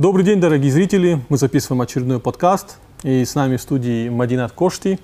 [0.00, 1.20] Добрый день, дорогие зрители.
[1.28, 2.78] Мы записываем очередной подкаст.
[3.02, 4.98] И с нами в студии Мадинат Кошти.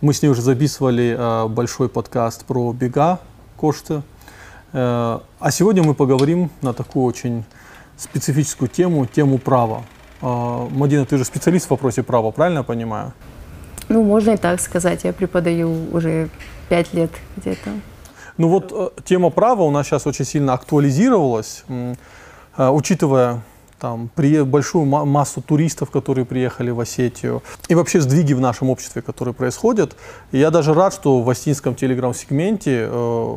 [0.00, 3.18] Мы с ней уже записывали э, большой подкаст про бега
[3.56, 4.02] Кошты.
[4.72, 7.42] Э, а сегодня мы поговорим на такую очень
[7.96, 9.82] специфическую тему, тему права.
[10.22, 13.12] Э, Мадина, ты же специалист в вопросе права, правильно я понимаю?
[13.88, 15.02] Ну, можно и так сказать.
[15.02, 16.28] Я преподаю уже
[16.68, 17.70] пять лет где-то.
[18.36, 21.64] Ну вот тема права у нас сейчас очень сильно актуализировалась,
[22.56, 23.42] учитывая
[23.80, 29.02] там, при, большую массу туристов, которые приехали в Осетию, и вообще сдвиги в нашем обществе,
[29.02, 29.96] которые происходят.
[30.32, 33.36] И я даже рад, что в осетинском телеграм-сегменте э,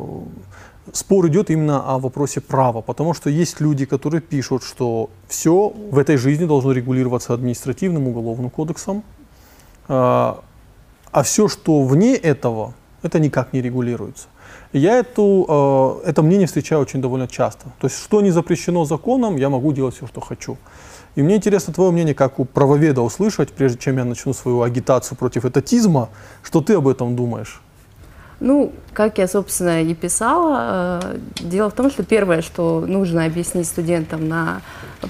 [0.92, 5.98] спор идет именно о вопросе права, потому что есть люди, которые пишут, что все в
[5.98, 9.02] этой жизни должно регулироваться административным уголовным кодексом,
[9.88, 10.34] э,
[11.14, 14.26] а все, что вне этого, это никак не регулируется.
[14.74, 17.66] Я эту, э, это мнение встречаю очень довольно часто.
[17.80, 20.56] То есть, что не запрещено законом, я могу делать все, что хочу.
[21.14, 25.16] И мне интересно твое мнение, как у правоведа услышать, прежде чем я начну свою агитацию
[25.16, 26.08] против этатизма,
[26.42, 27.62] что ты об этом думаешь?
[28.40, 33.68] Ну, как я, собственно, и писала, э, дело в том, что первое, что нужно объяснить
[33.68, 34.60] студентам на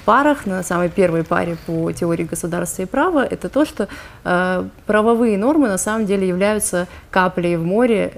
[0.05, 3.87] парах, на самой первой паре по теории государства и права, это то, что
[4.25, 8.13] э, правовые нормы на самом деле являются каплей в море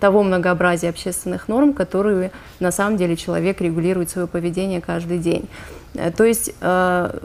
[0.00, 5.48] того многообразия общественных норм, которые на самом деле человек регулирует свое поведение каждый день.
[5.94, 7.18] Э, то есть э,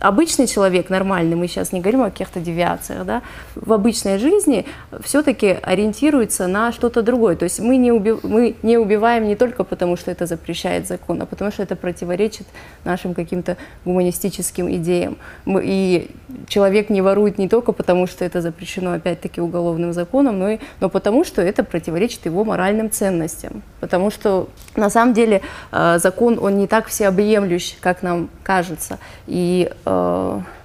[0.00, 3.22] обычный человек, нормальный, мы сейчас не говорим о каких-то девиациях, да,
[3.54, 4.66] в обычной жизни
[5.02, 7.36] все-таки ориентируется на что-то другое.
[7.36, 11.22] То есть мы не, уби мы не убиваем не только потому, что это запрещает закон,
[11.22, 12.46] а потому что это противоречит
[12.84, 15.16] нашим каким-то гуманистическим идеям.
[15.44, 16.10] Мы, и
[16.48, 20.88] человек не ворует не только потому, что это запрещено опять-таки уголовным законом, но, и, но
[20.88, 23.62] потому, что это противоречит его моральным ценностям.
[23.80, 25.42] Потому что на самом деле
[25.72, 28.98] э, закон, он не так всеобъемлющ, как нам кажется.
[29.26, 29.89] И э,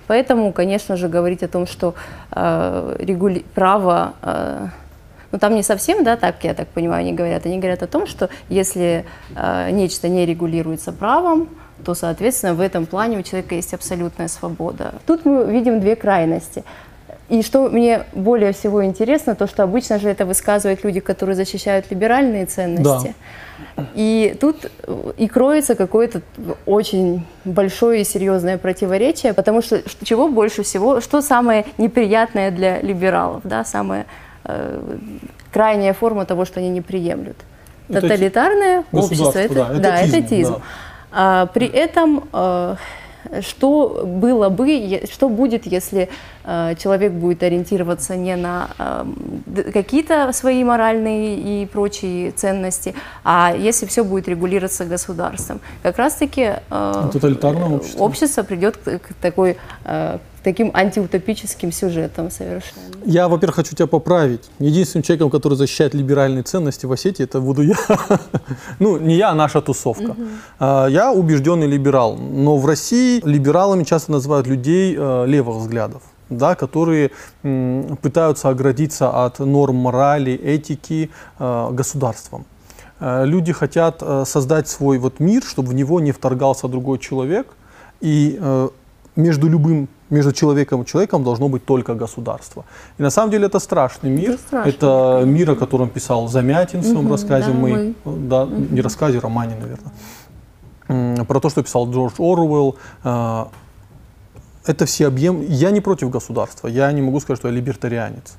[0.08, 1.94] поэтому, конечно же, говорить о том, что
[2.32, 3.46] э, регули...
[3.54, 4.14] право...
[4.22, 4.68] Э,
[5.32, 7.46] ну, там не совсем, да, так, я так понимаю, они говорят.
[7.46, 11.50] Они говорят о том, что если э, нечто не регулируется правом,
[11.84, 14.94] то, соответственно, в этом плане у человека есть абсолютная свобода.
[15.06, 16.64] Тут мы видим две крайности.
[17.28, 21.90] И что мне более всего интересно, то что обычно же это высказывают люди, которые защищают
[21.90, 23.16] либеральные ценности.
[23.78, 23.86] Да.
[23.96, 24.70] И тут
[25.18, 26.22] и кроется какое-то
[26.66, 33.42] очень большое и серьезное противоречие, потому что чего больше всего, что самое неприятное для либералов,
[33.44, 34.06] да, самая
[34.44, 34.80] э,
[35.52, 37.38] крайняя форма того, что они не приемлют.
[37.88, 40.54] Тоталитарное общество, это, да, да, это этизм.
[40.54, 40.62] Да.
[41.12, 42.76] А, при этом э,
[43.42, 46.10] что было бы, что будет, если
[46.44, 53.86] э, человек будет ориентироваться не на э, какие-то свои моральные и прочие ценности, а если
[53.86, 55.60] все будет регулироваться государством.
[55.84, 57.10] Как раз-таки э,
[57.76, 58.04] общество.
[58.04, 62.96] общество придет к, к такой э, таким антиутопическим сюжетом совершенно.
[63.04, 64.52] Я, во-первых, хочу тебя поправить.
[64.60, 67.76] Единственным человеком, который защищает либеральные ценности в Осетии, это буду я.
[68.80, 70.16] ну, не я, а наша тусовка.
[70.60, 72.16] А, я убежденный либерал.
[72.18, 77.12] Но в России либералами часто называют людей э, левых взглядов да, которые
[78.02, 82.46] пытаются оградиться от норм морали, этики э, государством.
[83.00, 87.48] Э, люди хотят создать свой вот мир, чтобы в него не вторгался другой человек,
[88.02, 88.40] и
[89.16, 92.66] между любым между человеком и человеком должно быть только государство.
[93.00, 94.32] И на самом деле это страшный мир.
[94.32, 94.72] Это, страшный.
[94.72, 97.52] это мир, о котором писал Замятин в своем угу, рассказе.
[97.52, 98.56] Да, мы, да, угу.
[98.72, 101.26] Не рассказе, романе, наверное.
[101.26, 102.76] Про то, что писал Джордж Оруэлл.
[103.04, 103.46] Э,
[104.66, 105.42] это все объем.
[105.42, 106.68] Я не против государства.
[106.68, 108.38] Я не могу сказать, что я либертарианец.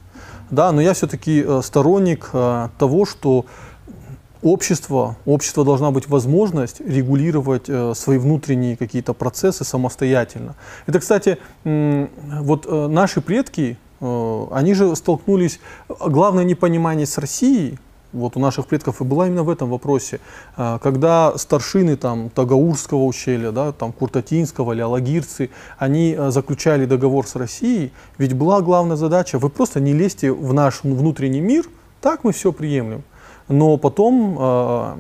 [0.50, 3.47] Да, но я все-таки э, сторонник э, того, что
[4.46, 10.54] общество, общество должна быть возможность регулировать э, свои внутренние какие-то процессы самостоятельно.
[10.86, 15.58] Это, кстати, вот э, наши предки, э, они же столкнулись,
[15.88, 17.78] главное непонимание с Россией,
[18.12, 20.20] вот у наших предков и была именно в этом вопросе,
[20.56, 27.92] когда старшины там Тагаурского ущелья, да, там Куртатинского или Алагирцы, они заключали договор с Россией,
[28.16, 31.66] ведь была главная задача, вы просто не лезьте в наш внутренний мир,
[32.00, 33.02] так мы все приемлем.
[33.48, 34.96] Но потом, э,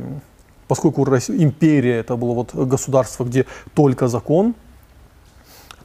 [0.68, 4.54] поскольку империя это было вот государство, где только закон,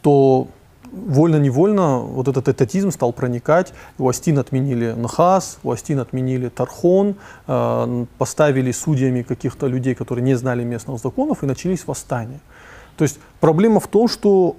[0.02, 0.48] то
[0.92, 3.74] вольно-невольно вот этот этатизм стал проникать.
[3.98, 7.16] У Астин отменили Нахас, у Астин отменили Тархон,
[7.48, 12.42] э, поставили судьями каких-то людей, которые не знали местных законов, и начались восстания.
[12.98, 14.58] То есть проблема в том, что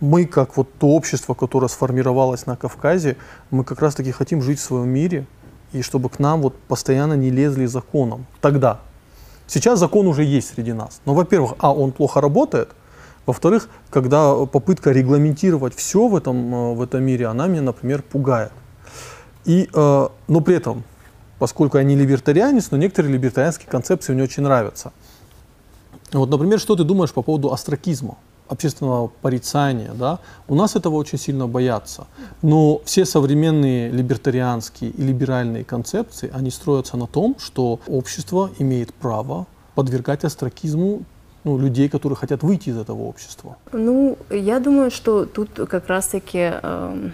[0.00, 3.16] мы, как вот то общество, которое сформировалось на Кавказе,
[3.50, 5.26] мы как раз-таки хотим жить в своем мире,
[5.72, 8.26] и чтобы к нам вот постоянно не лезли законом.
[8.40, 8.80] Тогда.
[9.46, 11.00] Сейчас закон уже есть среди нас.
[11.04, 12.70] Но, во-первых, а, он плохо работает,
[13.24, 18.50] Во-вторых, когда попытка регламентировать все в этом, э, в этом мире, она меня, например, пугает.
[19.44, 20.82] И, э, но при этом,
[21.38, 24.92] поскольку я не либертарианец, но некоторые либертарианские концепции мне очень нравятся.
[26.12, 28.16] Вот, например, что ты думаешь по поводу астракизма?
[28.48, 30.18] Общественного порицания, да,
[30.48, 32.06] у нас этого очень сильно боятся.
[32.42, 39.46] Но все современные либертарианские и либеральные концепции, они строятся на том, что общество имеет право
[39.74, 41.02] подвергать астракизму
[41.44, 43.56] ну, людей, которые хотят выйти из этого общества?
[43.72, 47.10] Ну, я думаю, что тут как раз-таки э,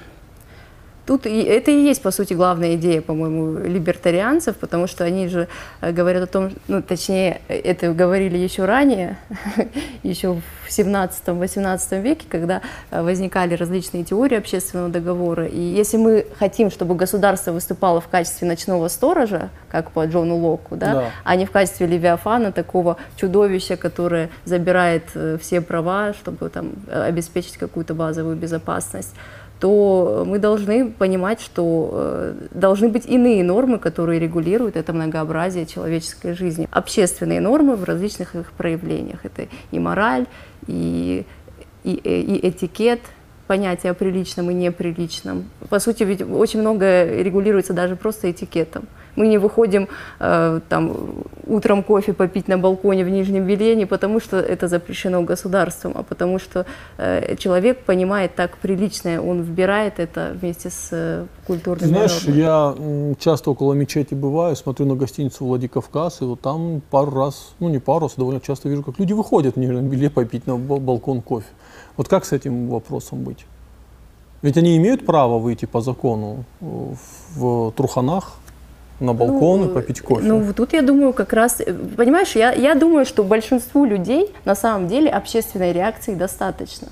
[1.08, 5.48] Тут и, это и есть, по сути, главная идея, по-моему, либертарианцев, потому что они же
[5.80, 9.16] э, говорят о том, ну, точнее, это говорили еще ранее,
[10.02, 12.60] еще в 17-18 веке, когда
[12.90, 15.46] э, возникали различные теории общественного договора.
[15.46, 20.76] И если мы хотим, чтобы государство выступало в качестве ночного сторожа, как по Джону Локу,
[20.76, 21.04] да, да.
[21.24, 27.56] а не в качестве Левиафана, такого чудовища, которое забирает э, все права, чтобы там обеспечить
[27.56, 29.14] какую-то базовую безопасность,
[29.60, 36.34] то мы должны понимать, что э, должны быть иные нормы, которые регулируют это многообразие человеческой
[36.34, 36.68] жизни.
[36.70, 39.24] Общественные нормы в различных их проявлениях.
[39.24, 40.26] Это и мораль,
[40.66, 41.26] и,
[41.82, 43.00] и, и этикет,
[43.48, 45.44] понятие о приличном и неприличном.
[45.70, 48.84] По сути, ведь очень многое регулируется даже просто этикетом.
[49.16, 49.88] Мы не выходим
[50.20, 50.96] э, там,
[51.46, 56.02] утром кофе попить на балконе в Нижнем Беле не потому, что это запрещено государством, а
[56.02, 56.66] потому что
[56.98, 62.40] э, человек понимает так приличное, он вбирает это вместе с э, культурными Знаешь, нормами.
[62.40, 67.68] я часто около мечети бываю, смотрю на гостиницу Владикавказ, и вот там пару раз, ну
[67.70, 71.22] не пару раз, довольно часто вижу, как люди выходят в Нижнем Беле попить на балкон
[71.22, 71.48] кофе.
[71.98, 73.44] Вот как с этим вопросом быть?
[74.40, 78.38] Ведь они имеют право выйти по закону в труханах,
[79.00, 80.26] на балкон ну, и попить кофе.
[80.26, 81.60] Ну, тут я думаю, как раз,
[81.96, 86.88] понимаешь, я, я думаю, что большинству людей на самом деле общественной реакции достаточно.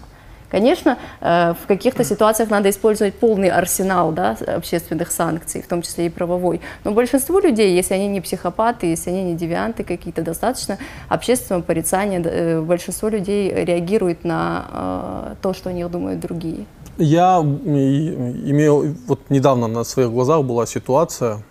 [0.56, 6.06] Конечно, э, в каких-то ситуациях надо использовать полный арсенал да, общественных санкций, в том числе
[6.06, 6.62] и правовой.
[6.82, 10.78] Но большинству людей, если они не психопаты, если они не девианты какие-то, достаточно
[11.10, 12.22] общественного порицания.
[12.24, 16.64] Э, большинство людей реагирует на э, то, что о них думают другие.
[16.96, 21.42] Я имел, вот недавно на своих глазах была ситуация,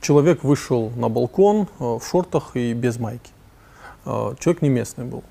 [0.00, 3.30] человек вышел на балкон в шортах и без майки.
[4.04, 5.22] Человек не местный был.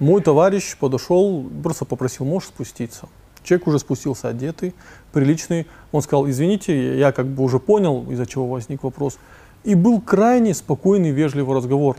[0.00, 3.08] Мой товарищ подошел, просто попросил, можешь спуститься.
[3.44, 4.74] Человек уже спустился одетый,
[5.12, 5.66] приличный.
[5.92, 9.18] Он сказал, извините, я как бы уже понял, из-за чего возник вопрос.
[9.62, 11.96] И был крайне спокойный, вежливый разговор.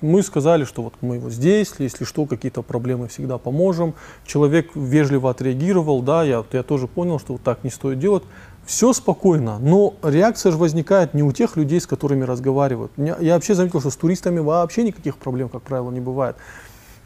[0.00, 3.94] Мы сказали, что вот мы вот здесь, если что, какие-то проблемы всегда поможем.
[4.26, 8.22] Человек вежливо отреагировал, да, я, я тоже понял, что вот так не стоит делать.
[8.64, 12.92] Все спокойно, но реакция же возникает не у тех людей, с которыми разговаривают.
[12.96, 16.36] Я вообще заметил, что с туристами вообще никаких проблем, как правило, не бывает.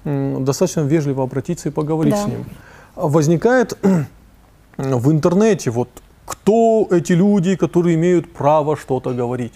[0.04, 2.24] Достаточно вежливо обратиться и поговорить да.
[2.24, 2.44] с ним.
[2.96, 3.78] Возникает
[4.76, 5.88] в интернете, вот
[6.26, 9.52] кто эти люди, которые имеют право что-то говорить.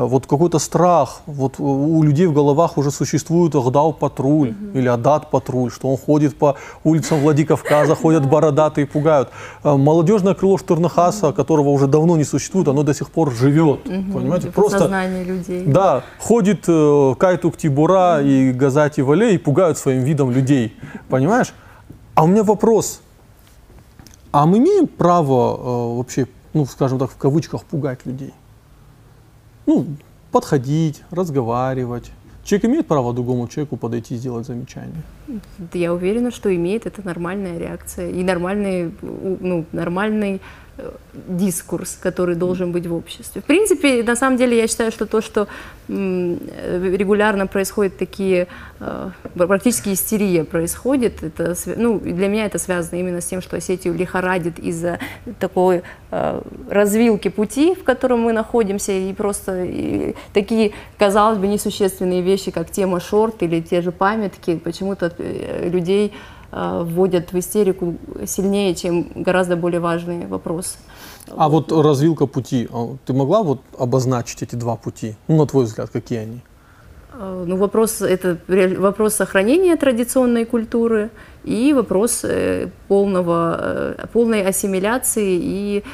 [0.00, 4.78] Вот какой-то страх, вот у людей в головах уже существует Агдау патруль mm-hmm.
[4.78, 6.54] или Адат патруль, что он ходит по
[6.84, 9.30] улицам Владикавказа, ходят бородатые, пугают.
[9.64, 14.52] Э, молодежное крыло Штырнахаса, которого уже давно не существует, оно до сих пор живет, понимаете?
[14.52, 15.64] Просто сознание людей.
[15.66, 20.76] Да, ходит э, Кайтук Тибура и Газати Вале и пугают своим видом людей,
[21.08, 21.52] понимаешь?
[22.14, 23.00] А у меня вопрос,
[24.30, 28.32] а мы имеем право э, вообще, ну, скажем так, в кавычках пугать людей?
[29.68, 29.86] Ну,
[30.32, 32.10] подходить, разговаривать.
[32.42, 35.02] Человек имеет право другому человеку подойти и сделать замечание?
[35.74, 36.86] Я уверена, что имеет.
[36.86, 40.40] Это нормальная реакция и нормальный, ну, нормальный
[41.12, 43.40] дискурс, который должен быть в обществе.
[43.40, 45.48] В принципе, на самом деле, я считаю, что то, что
[45.88, 48.46] регулярно происходят такие,
[48.80, 53.94] э, практически истерия происходит, это, ну, для меня это связано именно с тем, что Осетию
[53.94, 54.98] лихорадит из-за
[55.40, 62.20] такой э, развилки пути, в котором мы находимся, и просто и такие, казалось бы, несущественные
[62.20, 66.12] вещи, как тема шорт или те же памятки, почему-то э, людей
[66.50, 70.78] вводят в истерику сильнее, чем гораздо более важные вопросы.
[71.36, 75.16] А вот развилка пути, а ты могла вот обозначить эти два пути?
[75.28, 76.40] Ну, на твой взгляд, какие они?
[77.12, 81.10] Э, ну, вопрос, это вопрос сохранения традиционной культуры
[81.44, 85.84] и вопрос э, полного, полной ассимиляции и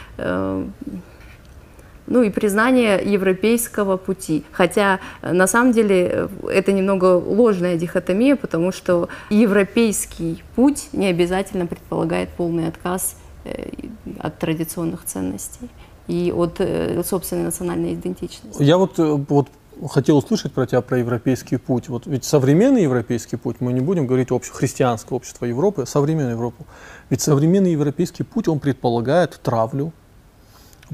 [2.06, 4.44] ну и признание европейского пути.
[4.52, 12.28] Хотя на самом деле это немного ложная дихотомия, потому что европейский путь не обязательно предполагает
[12.30, 13.70] полный отказ э,
[14.18, 15.68] от традиционных ценностей
[16.06, 18.62] и от, э, собственной национальной идентичности.
[18.62, 19.48] Я вот, э, вот
[19.88, 21.88] хотел услышать про тебя про европейский путь.
[21.88, 26.66] Вот ведь современный европейский путь, мы не будем говорить обще, христианское общество Европы, современную Европу.
[27.10, 29.92] Ведь современный европейский путь, он предполагает травлю,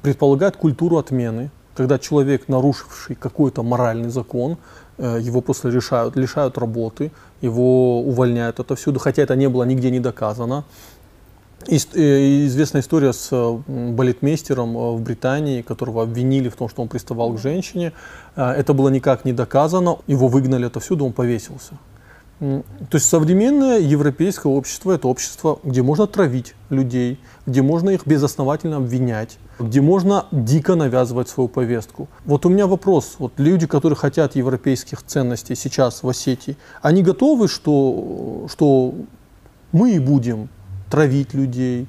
[0.03, 4.57] предполагает культуру отмены, когда человек, нарушивший какой-то моральный закон,
[4.99, 10.01] э, его просто лишают, лишают работы, его увольняют отовсюду, хотя это не было нигде не
[10.01, 10.65] доказано.
[11.69, 13.31] Э, известная история с
[13.67, 17.93] балетмейстером э, в Британии, которого обвинили в том, что он приставал к женщине.
[18.37, 21.75] Это было никак не доказано, его выгнали отовсюду, он повесился.
[22.41, 28.79] То есть современное европейское общество– это общество, где можно травить людей, где можно их безосновательно
[28.79, 32.09] обвинять, где можно дико навязывать свою повестку.
[32.25, 33.17] Вот у меня вопрос.
[33.19, 38.95] Вот люди, которые хотят европейских ценностей сейчас в Осетии, они готовы, что, что
[39.73, 40.49] мы будем
[40.91, 41.87] травить людей,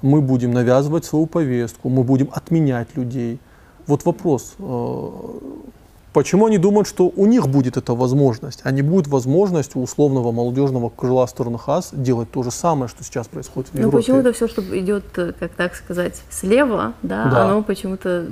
[0.00, 3.38] мы будем навязывать свою повестку, мы будем отменять людей.
[3.86, 4.54] Вот вопрос.
[6.12, 10.32] Почему они думают, что у них будет эта возможность, а не будет возможность у условного
[10.32, 13.96] молодежного крыла стороны ХАС делать то же самое, что сейчас происходит в ну, Европе?
[13.96, 17.44] Ну почему-то все, что идет, э, как так сказать, слева, да, да.
[17.44, 18.26] оно почему-то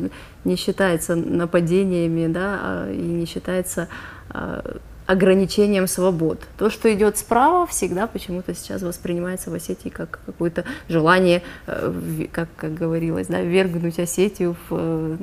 [0.44, 3.88] не считается нападениями, да, а, и не считается
[4.30, 6.38] а, ограничением свобод.
[6.58, 12.48] То, что идет справа, всегда почему-то сейчас воспринимается в Осетии как какое-то желание, э, как,
[12.56, 15.16] как говорилось, да, вергнуть Осетию в э,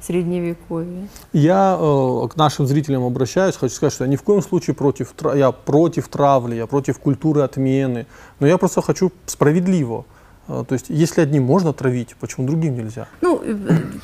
[0.00, 1.08] средневековье.
[1.32, 5.14] Я э, к нашим зрителям обращаюсь, хочу сказать, что я ни в коем случае против,
[5.36, 8.06] я против травли, я против культуры отмены,
[8.40, 10.06] но я просто хочу справедливо.
[10.48, 13.06] Э, то есть, если одним можно травить, почему другим нельзя?
[13.20, 13.40] Ну,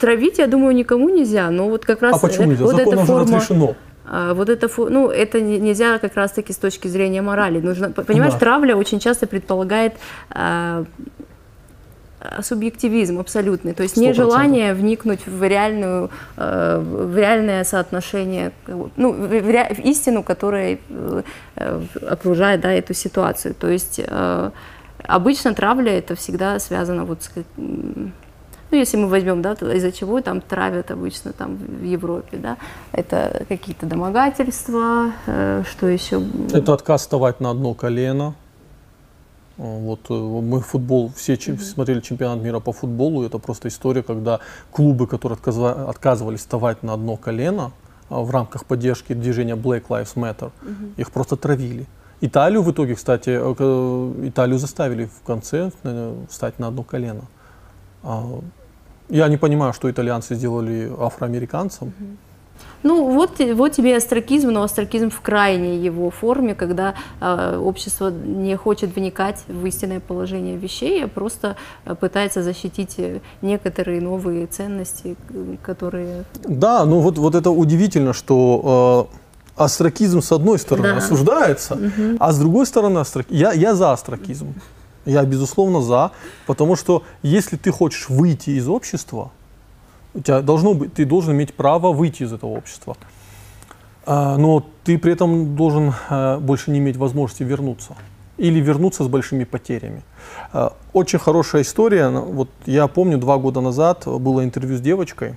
[0.00, 2.14] травить, я думаю, никому нельзя, но вот как раз...
[2.14, 2.62] А почему нельзя?
[2.64, 3.26] Вот Законом эта форма...
[3.26, 3.74] же разрешено.
[4.08, 7.60] А, вот это, ну, это нельзя как раз-таки с точки зрения морали.
[7.60, 8.38] Нужно, понимаешь, да.
[8.38, 9.94] травля очень часто предполагает
[10.30, 10.84] а,
[12.40, 14.00] субъективизм абсолютный, то есть 100%.
[14.00, 21.22] нежелание вникнуть в реальную, а, в реальное соотношение, ну, в, ре, в истину, которая э,
[22.08, 23.54] окружает да, эту ситуацию.
[23.54, 24.00] То есть
[25.02, 27.30] обычно травля это всегда связано вот с
[28.70, 32.56] ну, если мы возьмем, да, из-за чего там травят обычно там в Европе, да,
[32.92, 36.22] это какие-то домогательства, э, что еще?
[36.52, 38.34] Это отказ вставать на одно колено.
[39.56, 41.60] Вот э, мы футбол, все mm-hmm.
[41.60, 45.38] смотрели чемпионат мира по футболу, это просто история, когда клубы, которые
[45.88, 47.72] отказывались вставать на одно колено
[48.10, 50.94] а, в рамках поддержки движения Black Lives Matter, mm-hmm.
[50.96, 51.86] их просто травили.
[52.20, 55.70] Италию в итоге, кстати, э, Италию заставили в конце
[56.28, 57.22] встать на одно колено.
[58.06, 58.40] А,
[59.08, 61.92] я не понимаю, что итальянцы сделали афроамериканцам.
[62.82, 68.56] Ну вот, вот тебе астракизм, но астракизм в крайней его форме, когда э, общество не
[68.56, 72.96] хочет вникать в истинное положение вещей, а просто э, пытается защитить
[73.42, 75.16] некоторые новые ценности,
[75.62, 76.24] которые...
[76.44, 79.16] Да, ну вот, вот это удивительно, что э,
[79.56, 80.96] астракизм с одной стороны да.
[80.98, 82.16] осуждается, угу.
[82.20, 83.26] а с другой стороны астрак...
[83.30, 84.54] я, я за астракизм.
[85.06, 86.10] Я, безусловно, за,
[86.46, 89.30] потому что если ты хочешь выйти из общества,
[90.14, 92.96] у тебя должно быть, ты должен иметь право выйти из этого общества.
[94.04, 97.94] А, но ты при этом должен а, больше не иметь возможности вернуться.
[98.36, 100.02] Или вернуться с большими потерями.
[100.52, 102.08] А, очень хорошая история.
[102.08, 105.36] Вот я помню, два года назад было интервью с девочкой,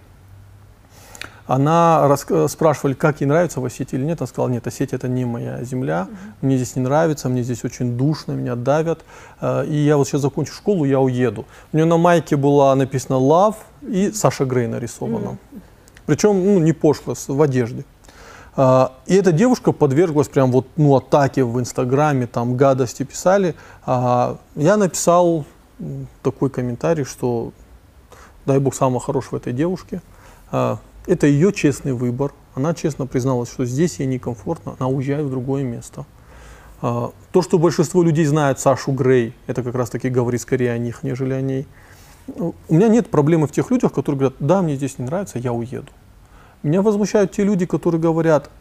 [1.49, 2.27] она рас...
[2.51, 4.21] спрашивали, как ей нравится в Осетии или нет.
[4.21, 6.07] Она сказала, нет, Осетия это не моя земля,
[6.41, 9.03] мне здесь не нравится, мне здесь очень душно, меня давят.
[9.41, 11.45] Э, и я вот сейчас закончу школу, я уеду.
[11.73, 15.39] У нее на майке была написано Love и Саша Грей нарисована.
[16.05, 17.83] Причем ну, не пошло, в одежде.
[18.55, 23.55] Uh, и эта девушка подверглась прям вот, ну, атаке в Инстаграме, там гадости писали.
[23.87, 25.45] Uh, я написал
[26.21, 27.53] такой комментарий, что
[28.45, 30.01] дай бог самого хорошего этой девушке.
[31.09, 32.33] Это ее честный выбор.
[32.53, 36.05] Она честно призналась, что здесь ей некомфортно, она уезжает в другое место.
[36.83, 40.77] А, то, что большинство людей знают Сашу Грей, это как раз таки говорит скорее о
[40.77, 41.65] них, нежели о ней.
[42.27, 45.51] У меня нет проблемы в тех людях, которые говорят, да, мне здесь не нравится, я
[45.51, 45.91] уеду.
[46.61, 48.51] Меня возмущают те люди, которые говорят,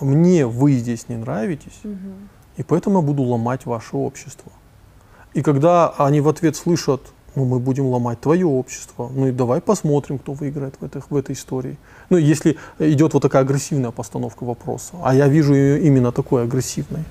[0.00, 1.94] мне вы здесь не нравитесь, угу.
[2.56, 4.50] и поэтому я буду ломать ваше общество.
[5.32, 7.02] И когда они в ответ слышат,
[7.36, 9.10] ну, мы будем ломать твое общество.
[9.14, 11.76] Ну и давай посмотрим, кто выиграет в этой, в этой истории.
[12.10, 14.94] Ну, если идет вот такая агрессивная постановка вопроса.
[15.02, 17.04] А я вижу ее именно такой агрессивной.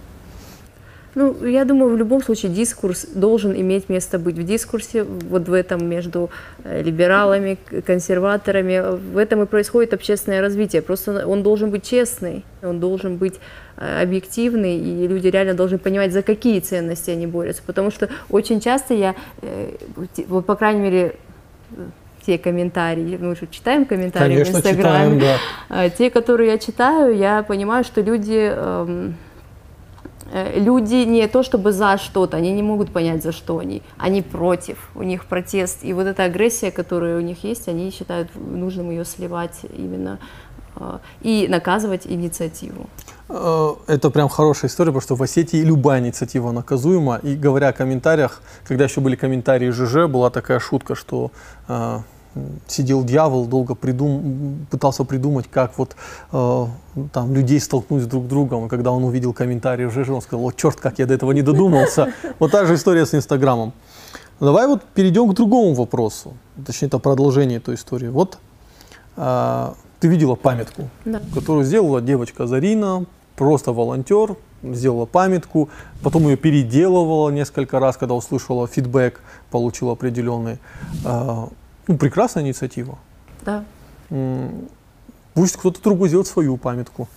[1.15, 4.35] Ну, я думаю, в любом случае дискурс должен иметь место быть.
[4.35, 6.31] В дискурсе, вот в этом между
[6.63, 10.81] э, либералами, консерваторами, в этом и происходит общественное развитие.
[10.81, 13.35] Просто он должен быть честный, он должен быть
[13.77, 17.61] э, объективный, и люди реально должны понимать, за какие ценности они борются.
[17.63, 19.75] Потому что очень часто я, э,
[20.27, 21.15] вот, по крайней мере,
[22.25, 25.39] те комментарии, мы же читаем комментарии Конечно, в Инстаграме, читаем,
[25.69, 25.89] да.
[25.89, 29.15] Те, которые я читаю, я понимаю, что люди, эм,
[30.33, 34.89] люди не то чтобы за что-то, они не могут понять, за что они, они против,
[34.95, 39.05] у них протест, и вот эта агрессия, которая у них есть, они считают нужным ее
[39.05, 40.19] сливать именно
[40.75, 42.87] э, и наказывать инициативу.
[43.29, 47.19] Э, Это прям хорошая история, потому что в Осетии любая инициатива наказуема.
[47.23, 51.31] И говоря о комментариях, когда еще были комментарии ЖЖ, была такая шутка, что
[51.67, 51.99] э,
[52.67, 54.65] сидел дьявол, долго придум...
[54.71, 55.95] пытался придумать, как вот
[56.31, 56.65] э,
[57.11, 58.65] там людей столкнуть друг с другом.
[58.65, 61.41] И когда он увидел комментарии ЖЖ, он сказал, о, черт, как я до этого не
[61.41, 62.13] додумался.
[62.39, 63.73] Вот та же история с Инстаграмом.
[64.39, 66.33] Давай вот перейдем к другому вопросу,
[66.65, 68.07] точнее, это продолжение этой истории.
[68.07, 68.39] Вот
[69.15, 71.21] э, ты видела памятку, Да.
[71.33, 75.69] которую сделала девочка Зарина, просто волонтер, сделала памятку,
[76.01, 79.21] потом ее переделывала несколько раз, когда услышала фидбэк,
[79.51, 80.57] получила определенный.
[81.05, 81.47] Э,
[81.87, 82.97] ну, прекрасная инициатива.
[83.45, 83.65] Да.
[85.33, 87.07] Пусть кто-то другой сделает свою памятку.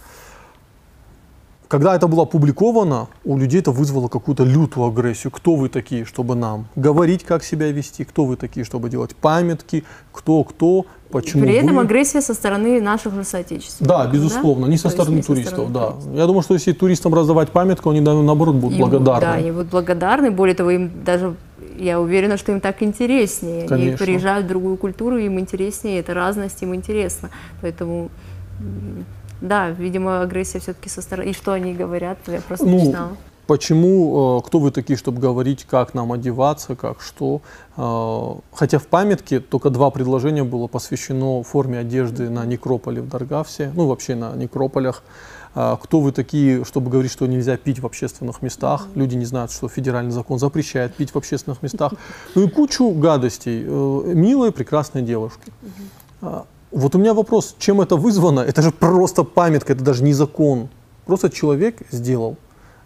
[1.69, 5.33] Когда это было опубликовано, у людей это вызвало какую-то лютую агрессию.
[5.33, 8.05] Кто вы такие, чтобы нам говорить, как себя вести?
[8.05, 9.83] Кто вы такие, чтобы делать памятки?
[10.13, 11.83] Кто, кто, почему При этом вы?
[11.83, 13.87] агрессия со стороны наших же соотечественников.
[13.89, 15.91] Да, безусловно, не со То стороны не со туристов, стороны да.
[15.91, 16.15] туристов.
[16.15, 19.21] Я думаю, что если туристам раздавать памятку, они наоборот будут И, благодарны.
[19.21, 20.31] Да, они будут благодарны.
[20.31, 21.35] Более того, им даже,
[21.79, 23.63] я уверена, что им так интереснее.
[23.63, 24.07] Они Конечно.
[24.07, 27.31] приезжают в другую культуру, им интереснее, эта разность им интересна.
[27.61, 28.09] Поэтому,
[29.41, 31.31] да, видимо, агрессия все-таки со стороны.
[31.31, 33.17] И что они говорят, я просто не Ну, читала.
[33.47, 37.43] Почему, э, кто вы такие, чтобы говорить, как нам одеваться, как что?
[37.77, 43.71] Э, Хотя в памятке только два предложения было посвящено форме одежды на некрополе в Даргавсе,
[43.75, 45.05] ну вообще на некрополях.
[45.55, 48.89] Э, Кто вы такие, чтобы говорить, что нельзя пить в общественных местах?
[48.97, 51.93] Люди не знают, что федеральный закон запрещает пить в общественных местах.
[52.35, 53.63] Ну и кучу гадостей.
[53.63, 55.53] Милые, прекрасные девушки.
[56.77, 58.41] Вот у меня вопрос, чем это вызвано?
[58.41, 60.69] Это же просто памятка, это даже не закон.
[61.07, 62.37] Просто человек сделал.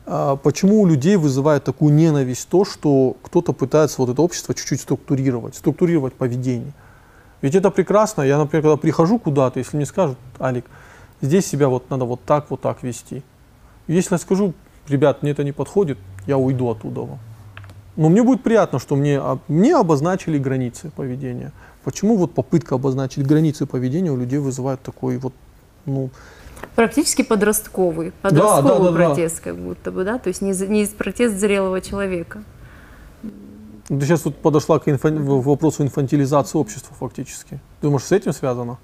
[0.07, 4.83] А Почему у людей вызывает такую ненависть то, что кто-то пытается вот это общество чуть-чуть
[4.83, 6.73] структурировать, структурировать поведение?
[7.43, 8.23] Ведь это прекрасно.
[8.23, 10.67] Я, например, когда прихожу куда-то, если мне скажут, Алик,
[11.21, 13.25] здесь себя вот надо вот так, вот так вести.
[13.89, 14.55] Если я скажу,
[14.87, 15.99] ребят, мне это не подходит,
[16.29, 17.09] я уйду оттуда.
[17.97, 21.51] Но мне будет приятно, что мне, а, мне обозначили границы поведения.
[21.85, 25.33] Почему вот попытка обозначить границы поведения у людей вызывает такой вот,
[25.87, 26.11] ну,
[26.75, 29.07] Практически подростковый, да, подростковый да, да.
[29.07, 32.43] протест, как будто бы, да, то есть не, не протест зрелого человека.
[33.23, 37.61] ты сейчас вот подошла к инфан- вопросу инфантилизации общества фактически.
[37.81, 38.79] Думаешь, с этим связано?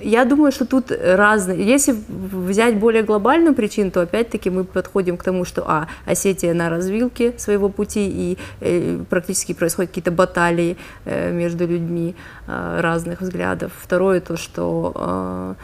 [0.00, 1.64] Я думаю, что тут разные.
[1.64, 6.68] Если взять более глобальную причину, то опять-таки мы подходим к тому, что а, Осетия на
[6.68, 12.14] развилке своего пути, и э, практически происходят какие-то баталии э, между людьми
[12.46, 13.72] э, разных взглядов.
[13.80, 15.56] Второе, то, что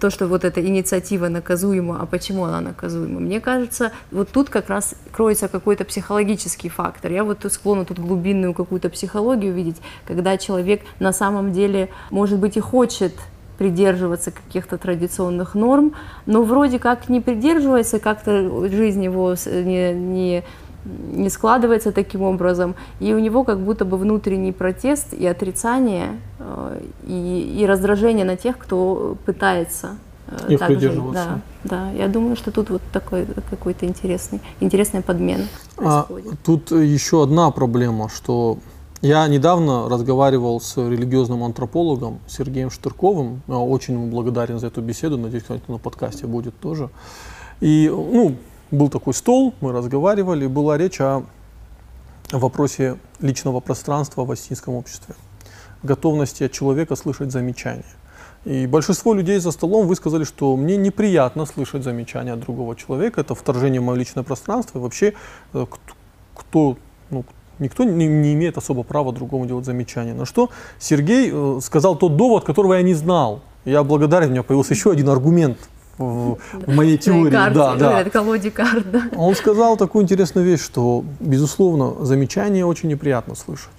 [0.00, 3.20] то, что вот эта инициатива наказуема, а почему она наказуема?
[3.20, 7.12] Мне кажется, вот тут как раз кроется какой-то психологический фактор.
[7.12, 9.76] Я вот склонна тут глубинную какую-то психологию видеть,
[10.06, 13.12] когда человек на самом деле, может быть, и хочет
[13.58, 15.94] придерживаться каких-то традиционных норм,
[16.26, 20.44] но вроде как не придерживается, как-то жизнь его не, не,
[21.12, 26.80] не складывается таким образом, и у него как будто бы внутренний протест и отрицание, э,
[27.06, 29.96] и, и раздражение на тех, кто пытается
[30.28, 31.40] э, Их так придерживаться.
[31.64, 35.44] Да, да, я думаю, что тут вот такой какой-то интересный, интересная подмена
[35.78, 36.40] А, происходит.
[36.44, 38.58] тут еще одна проблема, что
[39.02, 45.42] я недавно разговаривал с религиозным антропологом Сергеем Штырковым, очень ему благодарен за эту беседу, надеюсь,
[45.42, 46.88] кстати, на подкасте будет тоже.
[47.60, 48.36] И, ну,
[48.70, 51.24] был такой стол, мы разговаривали, была речь о
[52.32, 55.14] вопросе личного пространства в осетинском обществе,
[55.82, 57.84] готовности от человека слышать замечания.
[58.44, 63.34] И большинство людей за столом высказали, что мне неприятно слышать замечания от другого человека, это
[63.34, 65.14] вторжение в мое личное пространство, и вообще
[65.52, 65.66] э,
[66.34, 66.76] кто,
[67.10, 67.24] ну,
[67.58, 70.14] никто не, не имеет особо права другому делать замечания.
[70.14, 73.40] На что Сергей э, сказал тот довод, которого я не знал.
[73.64, 75.58] Я благодарен, у меня появился еще один аргумент
[75.98, 77.30] в, моей теории.
[77.30, 78.00] Карте, Да, да.
[78.00, 79.04] это колоде карт, да.
[79.16, 83.70] Он сказал такую интересную вещь, что, безусловно, замечания очень неприятно слышать.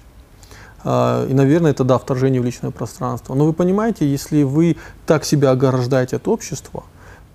[0.84, 3.34] А, И, наверное, это, да, вторжение в личное пространство.
[3.34, 4.76] Но вы понимаете, если вы
[5.06, 6.84] так себя ограждаете от общества,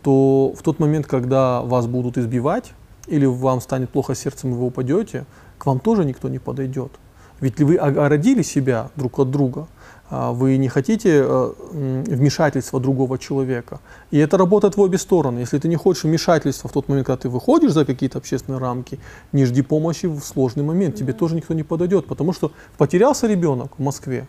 [0.01, 2.73] то в тот момент, когда вас будут избивать,
[3.07, 5.25] или вам станет плохо сердцем, и вы упадете,
[5.57, 6.91] к вам тоже никто не подойдет.
[7.39, 9.67] Ведь вы огородили себя друг от друга,
[10.13, 13.79] вы не хотите э, вмешательства другого человека.
[14.11, 15.39] И это работает в обе стороны.
[15.39, 18.99] Если ты не хочешь вмешательства в тот момент, когда ты выходишь за какие-то общественные рамки,
[19.31, 20.95] не жди помощи в сложный момент.
[20.95, 24.27] Тебе тоже никто не подойдет, потому что потерялся ребенок в Москве.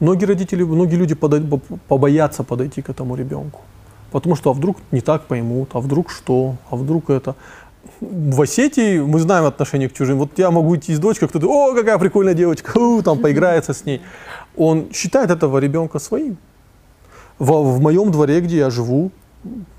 [0.00, 3.60] многие родители, многие люди подой- побоятся подойти к этому ребенку.
[4.10, 7.34] Потому что а вдруг не так поймут, а вдруг что, а вдруг это.
[8.00, 10.18] В Осетии мы знаем отношение к чужим.
[10.18, 13.84] Вот я могу идти с дочкой, кто-то, о, какая прикольная девочка, у, там поиграется с
[13.84, 14.02] ней.
[14.56, 16.36] Он считает этого ребенка своим.
[17.38, 19.12] В, в моем дворе, где я живу,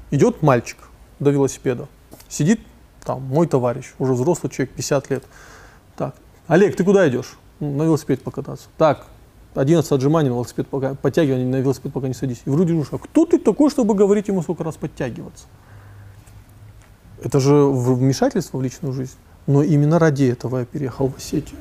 [0.09, 0.77] идет мальчик
[1.19, 1.87] до велосипеда.
[2.27, 2.59] Сидит
[3.03, 5.23] там мой товарищ, уже взрослый человек, 50 лет.
[5.95, 6.15] Так,
[6.47, 7.37] Олег, ты куда идешь?
[7.59, 8.67] «Ну, На велосипед покататься.
[8.77, 9.05] Так,
[9.53, 12.41] 11 отжиманий на велосипед, пока, подтягиваний на велосипед пока не садись.
[12.45, 15.45] И вроде уж, а кто ты такой, чтобы говорить ему сколько раз подтягиваться?
[17.23, 19.15] Это же вмешательство в личную жизнь.
[19.47, 21.57] Но именно ради этого я переехал в Осетию.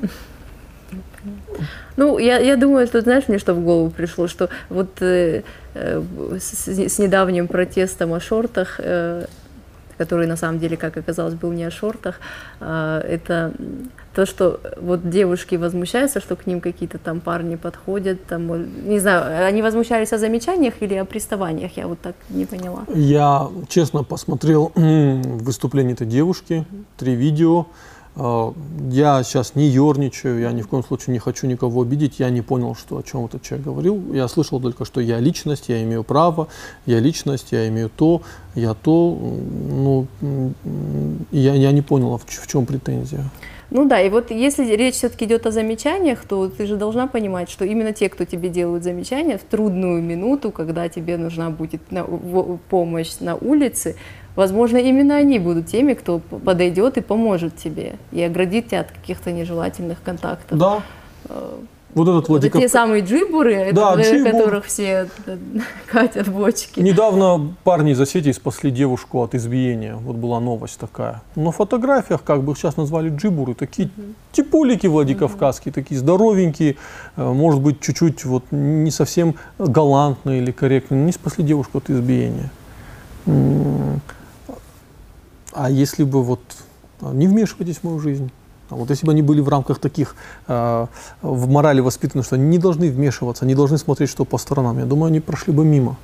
[1.97, 5.43] Ну, я, я думаю, что, знаешь, мне что в голову пришло, что вот э,
[5.73, 6.01] э,
[6.39, 9.25] с, с недавним протестом о шортах, э,
[10.01, 12.19] который на самом деле, как оказалось, был не о шортах,
[12.59, 13.51] а, это
[14.15, 18.99] то, что вот девушки возмущаются, что к ним какие-то там парни подходят, там, мол, не
[18.99, 22.83] знаю, они возмущались о замечаниях или о приставаниях, я вот так не поняла.
[22.95, 26.65] Я честно посмотрел выступление этой девушки,
[26.97, 27.65] три видео.
[28.15, 28.51] Э,
[28.89, 32.19] Я сейчас не ерничаю, я ни в коем случае не хочу никого обидеть.
[32.19, 34.13] Я не понял, что, о чем этот человек говорил.
[34.13, 36.47] Я слышал только, что я личность, я имею право,
[36.85, 38.21] я личность, я имею то,
[38.55, 39.17] я то.
[39.69, 40.07] Ну,
[41.31, 43.23] я, я не понял, а в, в чем претензия.
[43.71, 47.49] Ну да, и вот если речь все-таки идет о замечаниях, то ты же должна понимать,
[47.49, 51.81] что именно те, кто тебе делают замечания в трудную минуту, когда тебе нужна будет
[52.69, 53.95] помощь на улице,
[54.35, 59.31] возможно, именно они будут теми, кто подойдет и поможет тебе и оградит тебя от каких-то
[59.31, 60.57] нежелательных контактов.
[60.57, 60.81] Да.
[61.93, 62.61] Вот этот Вот Владиков...
[62.61, 64.31] те самые джибуры, Да, это, джибур.
[64.31, 65.37] которых все э,
[65.87, 66.79] катят бочки.
[66.79, 69.95] Недавно парни из Осетии спасли девушку от избиения.
[69.95, 71.21] Вот была новость такая.
[71.35, 73.89] На фотографиях, как бы их сейчас назвали джибуры, такие
[74.31, 76.77] типулики владикавказские, такие здоровенькие,
[77.17, 81.03] э, может быть, чуть-чуть вот не совсем галантные или корректные.
[81.03, 82.49] Не спасли девушку от избиения.
[85.53, 86.41] А если бы вот
[87.01, 88.31] а, не вмешивайтесь в мою жизнь.
[88.69, 90.15] А вот если бы они были в рамках таких
[90.47, 90.85] э,
[91.21, 94.85] в морали воспитаны, что они не должны вмешиваться, не должны смотреть, что по сторонам, я
[94.85, 95.97] думаю, они прошли бы мимо.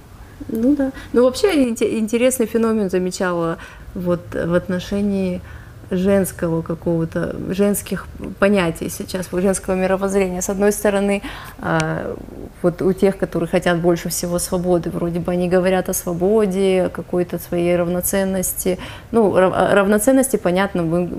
[0.50, 0.92] Ну да.
[1.14, 3.58] Ну вообще инте- интересный феномен замечала
[3.96, 5.42] вот в отношении
[5.90, 8.08] женского какого-то, женских
[8.40, 10.42] понятий сейчас, женского мировоззрения.
[10.42, 11.22] С одной стороны,
[11.60, 12.16] а,
[12.62, 16.90] вот у тех, которые хотят больше всего свободы, вроде бы они говорят о свободе, о
[16.90, 18.80] какой-то своей равноценности.
[19.12, 21.10] Ну, о равноценности, понятно, мы,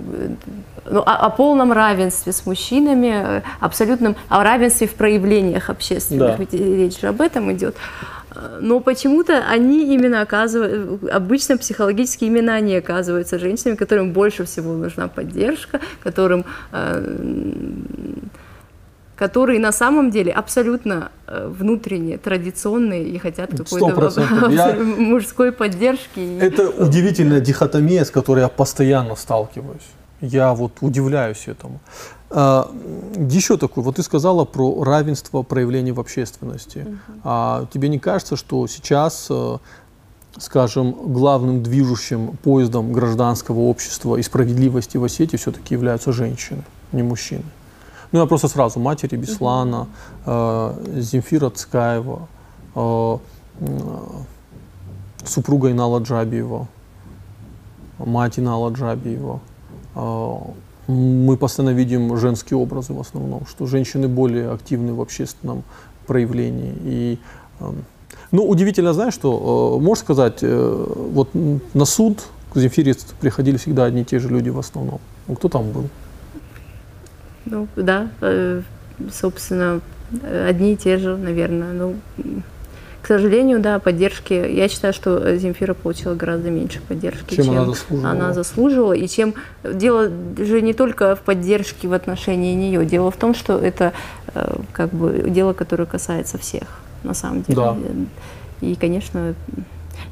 [0.85, 6.37] ну, о, о полном равенстве с мужчинами, э, абсолютном, о равенстве в проявлениях общественных, Да.
[6.37, 7.77] ведь речь же об этом идет.
[8.61, 15.09] Но почему-то они именно оказывают, обычно психологически именно они оказываются женщинами, которым больше всего нужна
[15.09, 17.17] поддержка, которым, э,
[19.17, 23.87] которые на самом деле абсолютно э, внутренне традиционные и хотят какой-то.
[24.51, 26.39] Я- мужской поддержки.
[26.41, 29.89] Это удивительная дихотомия, с которой я постоянно сталкиваюсь.
[30.21, 31.81] Я вот удивляюсь этому.
[32.31, 32.71] А,
[33.17, 36.87] еще такой, вот ты сказала про равенство проявлений в общественности.
[37.25, 39.59] А тебе не кажется, что сейчас, э,
[40.39, 46.63] скажем, главным движущим поездом гражданского общества и справедливости в Осетии все-таки являются женщины,
[46.93, 47.45] не мужчины?
[48.13, 49.87] Ну, я просто сразу, матери Беслана,
[50.27, 52.29] э, Земфира Цкаева,
[52.75, 53.19] э,
[55.25, 56.69] супруга Инала Джабиева,
[57.99, 59.41] мать Инала Джабиева.
[60.89, 65.63] Мы постоянно видим женские образы в основном, что женщины более активны в общественном
[66.07, 66.75] проявлении.
[66.83, 67.19] И,
[67.61, 67.85] эм,
[68.33, 71.29] ну, удивительно, знаешь, что, э, можешь сказать, э, вот
[71.75, 75.01] на суд к Земфире приходили всегда одни и те же люди в основном.
[75.27, 75.89] Ну, кто там был?
[77.45, 78.63] Ну, да, э,
[79.13, 79.83] собственно,
[80.49, 81.75] одни и те же, наверное.
[81.75, 81.97] Ну,
[83.09, 84.35] к сожалению, да, поддержки.
[84.35, 88.11] Я считаю, что Земфира получила гораздо меньше поддержки, Чем она заслуживала.
[88.11, 88.93] она заслуживала.
[88.93, 89.33] И чем
[89.65, 92.85] дело же не только в поддержке в отношении нее.
[92.85, 93.95] Дело в том, что это
[94.35, 96.65] э, как бы дело, которое касается всех,
[97.03, 97.57] на самом деле.
[97.57, 97.77] Да.
[98.61, 99.35] И, конечно,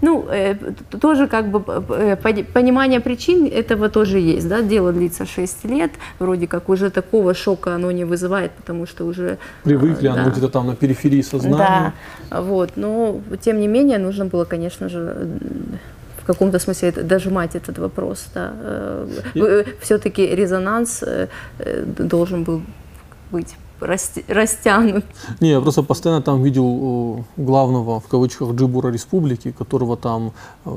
[0.03, 0.55] ну, э,
[1.01, 5.91] тоже как бы э, пони- понимание причин этого тоже есть, да, дело длится 6 лет,
[6.19, 9.39] вроде как уже такого шока оно не вызывает, потому что уже...
[9.65, 10.31] Привыкли, э, оно да.
[10.31, 11.93] где-то там на периферии сознания.
[12.31, 15.29] Да, вот, но тем не менее нужно было, конечно же,
[16.23, 18.53] в каком-то смысле дожимать этот вопрос, да.
[19.35, 21.29] И- Все-таки резонанс э,
[21.59, 22.63] э, должен был
[23.31, 25.05] быть растянут.
[25.41, 30.33] Не, я просто постоянно там видел э, главного, в кавычках, джибура республики, которого там,
[30.65, 30.71] э,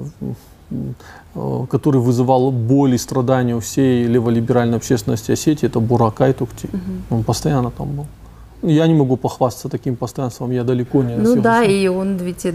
[1.36, 6.70] э, который вызывал боль и страдания у всей леволиберальной общественности Осетии, это Бурак Айтукти.
[7.10, 8.06] Он постоянно там был.
[8.62, 12.46] Я не могу похвастаться таким постоянством, я далеко не Ну да, и он ведь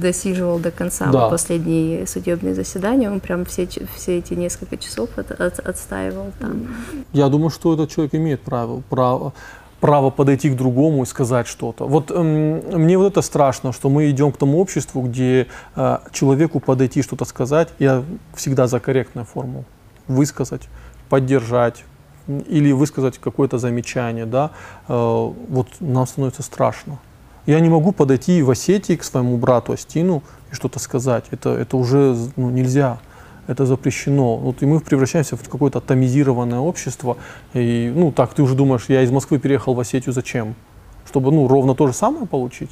[0.00, 1.28] досиживал до конца Да.
[1.28, 6.66] последние судебные заседания, он прям все, все эти несколько часов от- от- отстаивал там.
[7.12, 9.32] Я думаю, что этот человек имеет право, право,
[9.80, 11.86] право подойти к другому и сказать что-то.
[11.86, 16.60] Вот эм, мне вот это страшно, что мы идем к тому обществу, где э, человеку
[16.60, 19.64] подойти что-то сказать, я всегда за корректную форму,
[20.06, 20.68] высказать,
[21.08, 21.84] поддержать
[22.28, 24.50] или высказать какое-то замечание, да,
[24.88, 24.92] э,
[25.48, 26.98] вот нам становится страшно.
[27.46, 31.24] Я не могу подойти в Осетии к своему брату Астину и что-то сказать.
[31.30, 32.98] Это, это уже ну, нельзя.
[33.50, 34.36] Это запрещено.
[34.36, 37.16] Вот, и мы превращаемся в какое-то атомизированное общество.
[37.52, 40.54] И, ну, так, ты уже думаешь, я из Москвы переехал в Осетию зачем?
[41.04, 42.70] Чтобы, ну, ровно то же самое получить?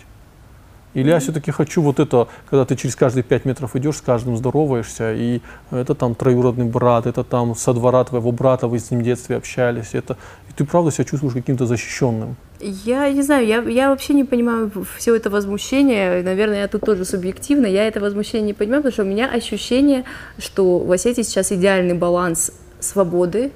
[0.94, 4.36] Или я все-таки хочу вот это, когда ты через каждые пять метров идешь, с каждым
[4.36, 9.00] здороваешься, и это там троюродный брат, это там со двора твоего брата, вы с ним
[9.00, 10.16] в детстве общались, это,
[10.48, 12.36] и ты правда себя чувствуешь каким-то защищенным.
[12.60, 16.22] Я не знаю, я, я вообще не понимаю все это возмущение.
[16.22, 17.66] Наверное, я тут тоже субъективно.
[17.66, 20.02] Я это возмущение не понимаю, потому что у меня ощущение,
[20.38, 23.52] что в Осетии сейчас идеальный баланс свободы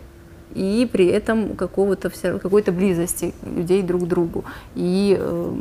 [0.55, 4.45] и при этом какого-то какой-то близости людей друг к другу.
[4.77, 5.55] И э,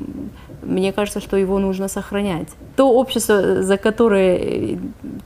[0.62, 2.47] мне кажется, что его нужно сохранять.
[2.76, 4.78] То общество, за которое э,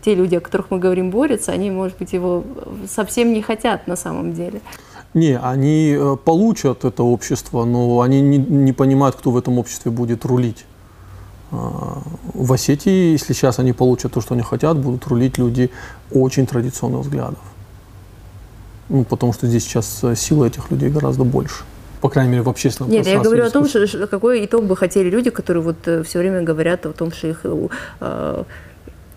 [0.03, 2.43] те люди, о которых мы говорим, борются, они, может быть, его
[2.87, 4.61] совсем не хотят на самом деле.
[5.13, 9.91] Не, они э, получат это общество, но они не, не понимают, кто в этом обществе
[9.91, 10.65] будет рулить.
[11.51, 12.01] А,
[12.33, 15.69] В Осетии, если сейчас они получат то, что они хотят, будут рулить люди
[16.11, 17.39] очень традиционных взглядов.
[18.89, 21.63] Ну, потому что здесь сейчас э, сила этих людей гораздо больше.
[22.05, 24.77] По крайней мере, в общественном Нет, я говорю о том, что, что- какой итог бы
[24.77, 27.67] хотели люди, которые вот все время говорят о том, что их э,
[28.01, 28.43] э,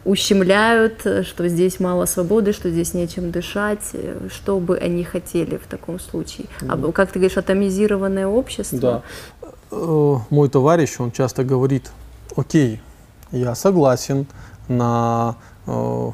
[0.05, 3.91] ущемляют, э, что здесь мало свободы, что здесь нечем дышать.
[3.93, 6.47] э, Что бы они хотели в таком случае?
[6.67, 8.79] А, как ты говоришь, атомизированное общество?
[8.81, 9.03] Да.
[9.71, 11.91] Э, Мой товарищ, он часто говорит,
[12.37, 12.81] окей,
[13.33, 14.27] я согласен
[14.69, 15.35] на,
[15.67, 16.11] э,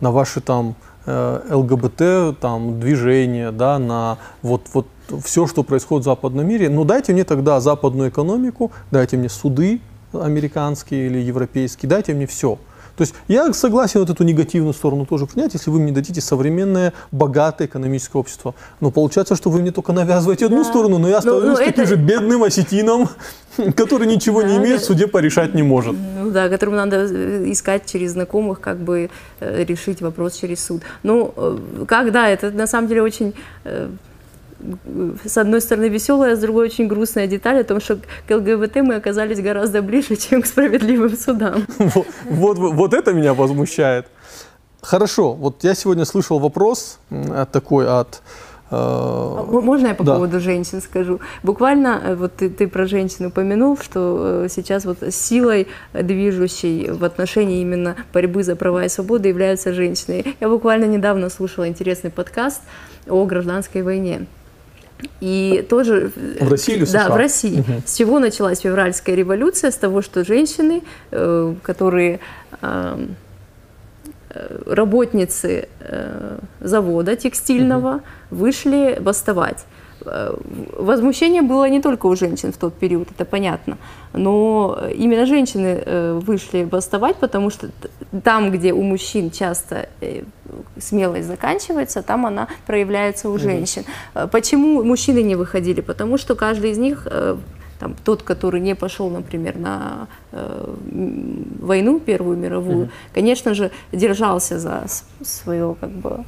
[0.00, 0.74] на ваши там
[1.06, 4.86] э, ЛГБТ там, движения, да, на вот, вот
[5.24, 9.80] все, что происходит в западном мире, но дайте мне тогда западную экономику, дайте мне суды
[10.12, 12.58] американские или европейские, дайте мне все.
[12.96, 16.94] То есть я согласен вот эту негативную сторону тоже принять, если вы мне дадите современное,
[17.12, 18.54] богатое экономическое общество.
[18.80, 20.64] Но получается, что вы мне только навязываете одну Да.
[20.64, 23.10] сторону, но я Ну, остаюсь ну, таким это- же бедным осетином,
[23.76, 24.86] который ничего не Да, имеет, в да.
[24.86, 25.94] суде порешать не может.
[26.22, 30.80] Ну да, которому надо э, искать через знакомых, как бы э, решить вопрос через суд.
[31.02, 33.34] Ну, э, как, да, это на самом деле очень,
[35.24, 37.96] с одной стороны, веселая, с другой очень грустная деталь о том, что
[38.28, 41.66] к ЛГБТ мы оказались гораздо ближе, чем к справедливым судам.
[41.78, 44.06] Вот, вот, вот это меня возмущает.
[44.82, 46.98] Хорошо, вот я сегодня слышал вопрос
[47.52, 48.22] такой от...
[48.70, 50.14] э, М- Можно я по Да.
[50.14, 51.18] поводу женщин скажу?
[51.42, 57.04] Буквально, э, вот ты, ты про женщин упомянул, что э, сейчас вот силой движущей в
[57.04, 60.24] отношении именно борьбы за права и свободы являются женщины.
[60.40, 62.60] Я буквально недавно слушала интересный подкаст
[63.08, 64.26] о гражданской войне.
[65.20, 66.10] И тоже...
[66.16, 67.14] э, В России или в Да, США?
[67.14, 67.58] в России.
[67.60, 67.82] Мгм.
[67.84, 69.70] С чего началась февральская революция?
[69.70, 72.20] С того, что женщины, э, которые
[72.62, 73.06] э,
[74.66, 75.68] работницы
[76.60, 79.64] завода текстильного вышли восставать.
[80.06, 80.34] Э,
[80.78, 83.78] Возмущение было не только у женщин в тот период, это понятно,
[84.12, 87.70] но именно женщины э, вышли восставать, потому что
[88.24, 90.22] там, где у мужчин часто э,
[90.78, 93.84] смелость заканчивается, там она проявляется у женщин.
[94.14, 95.80] Э, Почему мужчины не выходили?
[95.80, 97.06] Потому что каждый из них
[97.78, 100.74] там, тот, который не пошел, например, на э,
[101.60, 104.84] войну Первую мировую, конечно же, держался за
[105.22, 106.24] свое как бы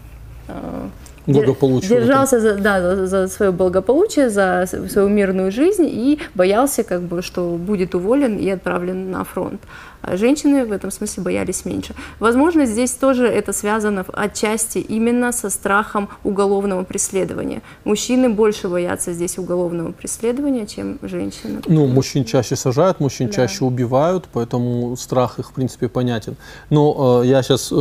[0.49, 0.89] э,
[1.37, 1.81] этом.
[1.81, 7.23] Держался за, да, за, за свое благополучие, за свою мирную жизнь и боялся, как бы,
[7.23, 9.61] что будет уволен и отправлен на фронт.
[10.01, 11.93] А женщины в этом смысле боялись меньше.
[12.21, 17.63] Возможно, здесь тоже это связано отчасти именно со страхом уголовного преследования.
[17.85, 21.61] Мужчины больше боятся здесь уголовного преследования, чем женщины.
[21.67, 23.33] Ну, мужчин чаще сажают, мужчин Да.
[23.33, 26.37] чаще убивают, поэтому страх их, в принципе, понятен.
[26.71, 27.73] Но э, я сейчас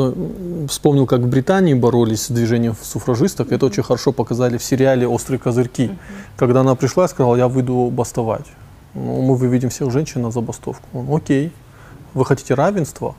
[0.69, 2.73] вспомнил, как в Британии боролись с движением
[3.38, 3.52] суфражисток.
[3.52, 5.89] Это очень хорошо показали в сериале «Острые козырьки».
[6.38, 8.45] Когда она пришла и сказала, я выйду бастовать.
[8.95, 10.88] Ну, мы выведем всех женщин на забастовку.
[10.93, 11.52] Он, окей,
[12.13, 13.13] вы хотите равенства?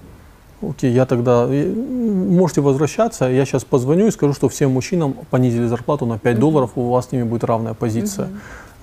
[0.63, 1.47] Окей, я тогда...
[1.47, 6.71] Можете возвращаться, я сейчас позвоню и скажу, что всем мужчинам понизили зарплату на 5 долларов,
[6.77, 8.29] у вас с ними будет равная позиция.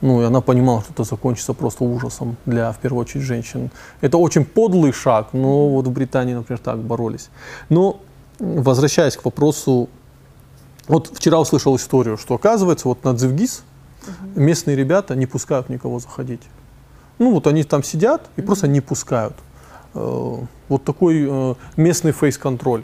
[0.01, 3.69] Ну, и она понимала, что это закончится просто ужасом для, в первую очередь, женщин.
[4.01, 7.29] Это очень подлый шаг, но вот в Британии, например, так боролись.
[7.69, 7.95] Но,
[8.39, 9.87] возвращаясь к вопросу,
[10.87, 13.63] вот вчера услышал историю, что оказывается, вот на Дзивгиз
[14.35, 16.41] местные ребята не пускают никого заходить.
[17.17, 19.35] Ну вот они там сидят и просто не пускают.
[19.93, 22.83] Э, Вот такой э, местный фейс-контроль.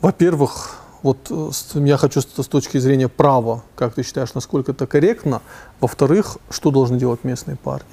[0.00, 5.42] Во-первых, вот э, я хочу с точки зрения права, как ты считаешь, насколько это корректно?
[5.80, 7.86] Во-вторых, что должны делать местные парни?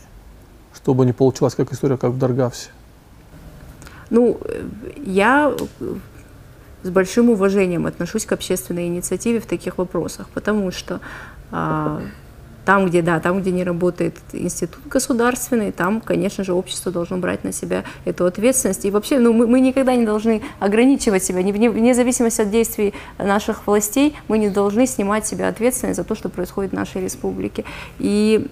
[0.73, 2.69] Чтобы не получилась как история, как в Даргавсе.
[4.09, 4.39] Ну,
[4.97, 5.53] я
[6.83, 10.99] с большим уважением отношусь к общественной инициативе в таких вопросах, потому что
[11.51, 12.01] а,
[12.65, 17.43] там, где да, там, где не работает институт государственный, там, конечно же, общество должно брать
[17.43, 18.85] на себя эту ответственность.
[18.85, 22.51] И вообще, ну, мы, мы никогда не должны ограничивать себя, не- не- вне зависимости от
[22.51, 26.75] действий наших властей, мы не должны снимать с себя ответственность за то, что происходит в
[26.75, 27.65] нашей республике.
[27.99, 28.47] И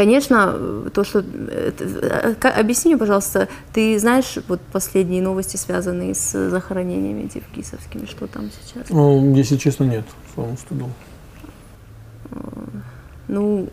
[0.00, 1.18] Конечно, э, то, что...
[1.22, 8.26] э, э, Объясни мне, пожалуйста, ты знаешь вот последние новости, связанные с захоронениями дивкисовскими, что
[8.26, 8.88] там сейчас?
[8.88, 10.88] Ну, если честно, нет, своему стыду.
[13.28, 13.68] Ну,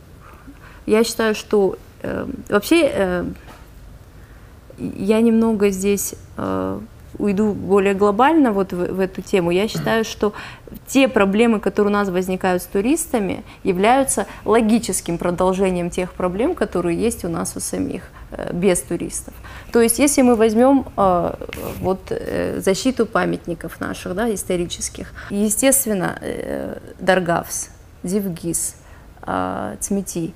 [0.86, 3.26] я считаю, что э, вообще э,
[4.78, 6.80] я немного здесь э,
[7.20, 9.52] уйду более глобально вот в, в эту тему.
[9.52, 10.34] Я считаю, что
[10.88, 17.26] те проблемы, которые у нас возникают с туристами, являются логическим продолжением тех проблем, которые есть
[17.26, 19.34] у нас у самих э, без туристов.
[19.72, 21.34] То есть, если мы возьмем э,
[21.80, 27.70] вот э, защиту памятников наших, да, исторических, естественно, э, Даргавс,
[28.04, 28.76] Дивгиз,
[29.26, 30.34] э, Цмети,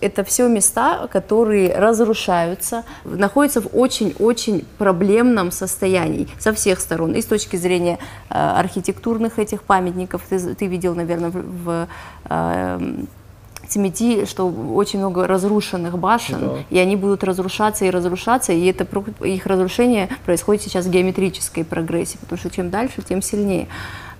[0.00, 7.12] это все места, которые разрушаются, находятся в очень-очень проблемном состоянии со всех сторон.
[7.12, 7.98] И с точки зрения
[8.30, 11.88] э, архитектурных этих памятников, ты, ты видел, наверное, в, в
[12.30, 13.04] э,
[13.66, 16.56] Цмети, что очень много разрушенных башен, Да.
[16.68, 18.86] и они будут разрушаться и разрушаться, и это
[19.24, 23.68] их разрушение происходит сейчас в геометрической прогрессии, потому что чем дальше, тем сильнее.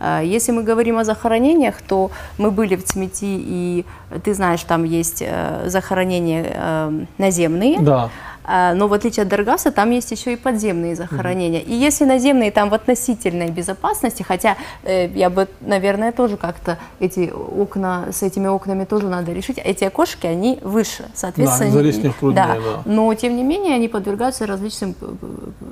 [0.00, 3.84] А, Если мы говорим о захоронениях, то мы были в Цмети, и
[4.24, 8.10] ты знаешь, там есть э, захоронения э, наземные, Да.
[8.44, 11.60] А, но в отличие от Даргаса, там есть еще и подземные захоронения.
[11.60, 17.32] И если наземные там в относительной безопасности, хотя э, я бы, наверное, тоже как-то эти
[17.32, 21.70] окна, с этими окнами тоже надо решить, эти окошки, они выше, соответственно.
[21.70, 22.82] Да, залезть труднее, да.
[22.84, 25.06] Но, тем не менее, они подвергаются различным э,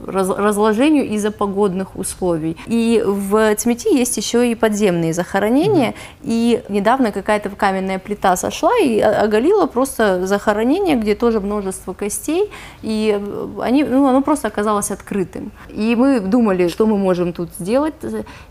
[0.06, 2.56] раз- разложению из-за погодных условий.
[2.66, 5.94] И в Цмети есть еще и подземные захоронения.
[6.22, 12.50] И недавно какая-то каменная плита сошла и о- оголила просто захоронение, где тоже множество костей.
[12.83, 15.53] И э, они, ну, оно просто оказалось открытым.
[15.68, 17.94] И мы думали, что мы можем тут сделать.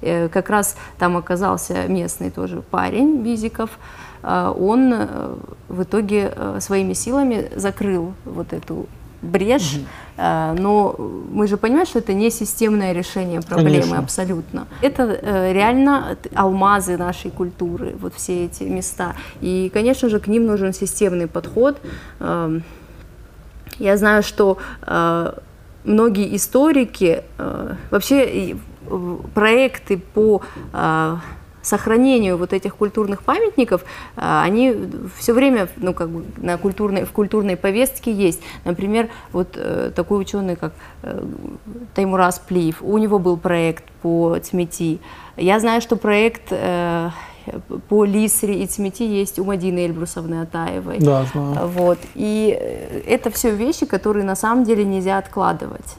[0.01, 3.69] Э, Как раз там оказался местный тоже парень, Бизиков.
[4.23, 5.35] А, Он э,
[5.67, 8.85] в итоге э, своими силами закрыл вот эту
[9.21, 9.79] брешь,
[10.17, 10.95] А, но
[11.31, 13.99] мы же понимаем, что это не системное решение проблемы Конечно.
[13.99, 14.67] абсолютно.
[14.81, 19.15] Это э, реально алмазы нашей культуры, вот все эти места.
[19.41, 21.77] И, конечно же, к ним нужен системный подход.
[23.79, 25.33] Я знаю, что э,
[25.83, 28.55] многие историки, э, вообще э,
[29.33, 30.41] проекты по
[30.73, 31.15] э,
[31.61, 33.83] сохранению вот этих культурных памятников,
[34.15, 34.75] э, они
[35.17, 38.41] все время ну, как бы на культурной, в культурной повестке есть.
[38.65, 40.73] Например, вот э, такой ученый, как
[41.95, 44.99] Таймураз Плиев, у него был проект по Цмети.
[45.37, 46.51] Я знаю, что проект
[47.89, 50.99] по Лисре и Цмети есть у Мадины Эльбрусовны Атаевой.
[50.99, 51.67] Да, знаю.
[51.67, 51.99] Вот.
[52.15, 55.95] И э, это все вещи, которые на самом деле нельзя откладывать.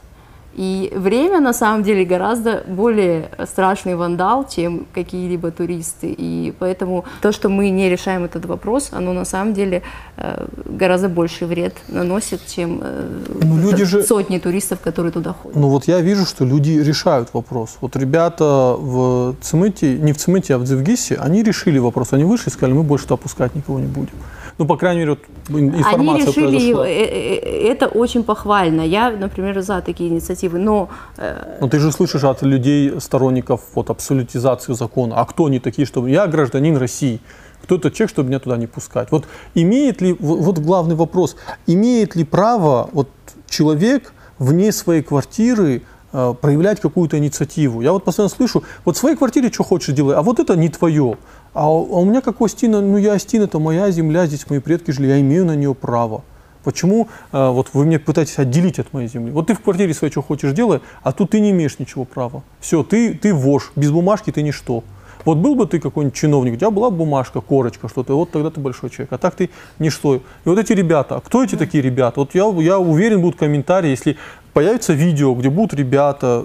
[0.55, 6.13] И время на самом деле гораздо более страшный вандал, чем какие-либо туристы.
[6.17, 9.81] И поэтому то, что мы не решаем этот вопрос, оно на самом деле
[10.17, 15.57] э, гораздо больший вред наносит, чем э, Ну, люди же- сотни туристов, которые туда ходят.
[15.57, 17.77] Ну вот я вижу, что люди решают вопрос.
[17.81, 22.13] Вот ребята в Цимыте, не в Цимыте, а в Дзевгисе, они решили вопрос.
[22.13, 24.13] Они вышли и сказали, мы больше туда пускать никого не будем.
[24.57, 25.19] Ну, по крайней мере, вот
[25.59, 26.87] ин- информация Они решили, произошла.
[26.87, 28.81] э, э, это очень похвально.
[28.81, 33.89] Я, например, за такие инициативы, но э, Но ты же слышишь от людей, сторонников вот,
[33.89, 35.15] абсолютизации закона.
[35.17, 36.09] А кто они такие, чтобы...
[36.09, 37.19] Я гражданин России.
[37.63, 39.09] Кто этот человек, чтобы меня туда не пускать?
[39.11, 40.13] Вот имеет ли...
[40.19, 41.35] Вот, вот главный вопрос.
[41.65, 43.09] Имеет ли право вот,
[43.49, 47.81] человек вне своей квартиры э, проявлять какую-то инициативу?
[47.81, 50.69] Я вот постоянно слышу, вот в своей квартире что хочешь делай, а вот это не
[50.69, 51.17] твое.
[51.53, 54.49] А, у а у меня как у Астина, ну я Астина, это моя земля, здесь
[54.49, 56.23] мои предки жили, я имею на нее право.
[56.63, 59.31] Почему э, вот вы меня пытаетесь отделить от моей земли?
[59.31, 62.41] Вот ты в квартире своей что хочешь делай, а тут ты не имеешь ничего права.
[62.59, 64.83] Все, ты, ты вож, без бумажки ты ничто.
[65.25, 68.59] Вот был бы ты какой-нибудь чиновник, у тебя была бумажка, корочка, что-то, вот тогда ты
[68.59, 69.49] большой человек, а так ты
[69.79, 70.15] ничто.
[70.15, 72.19] И вот эти ребята, а кто эти такие ребята?
[72.19, 74.17] Вот я, я уверен, будут комментарии, если
[74.53, 76.43] появится видео, где будут ребята,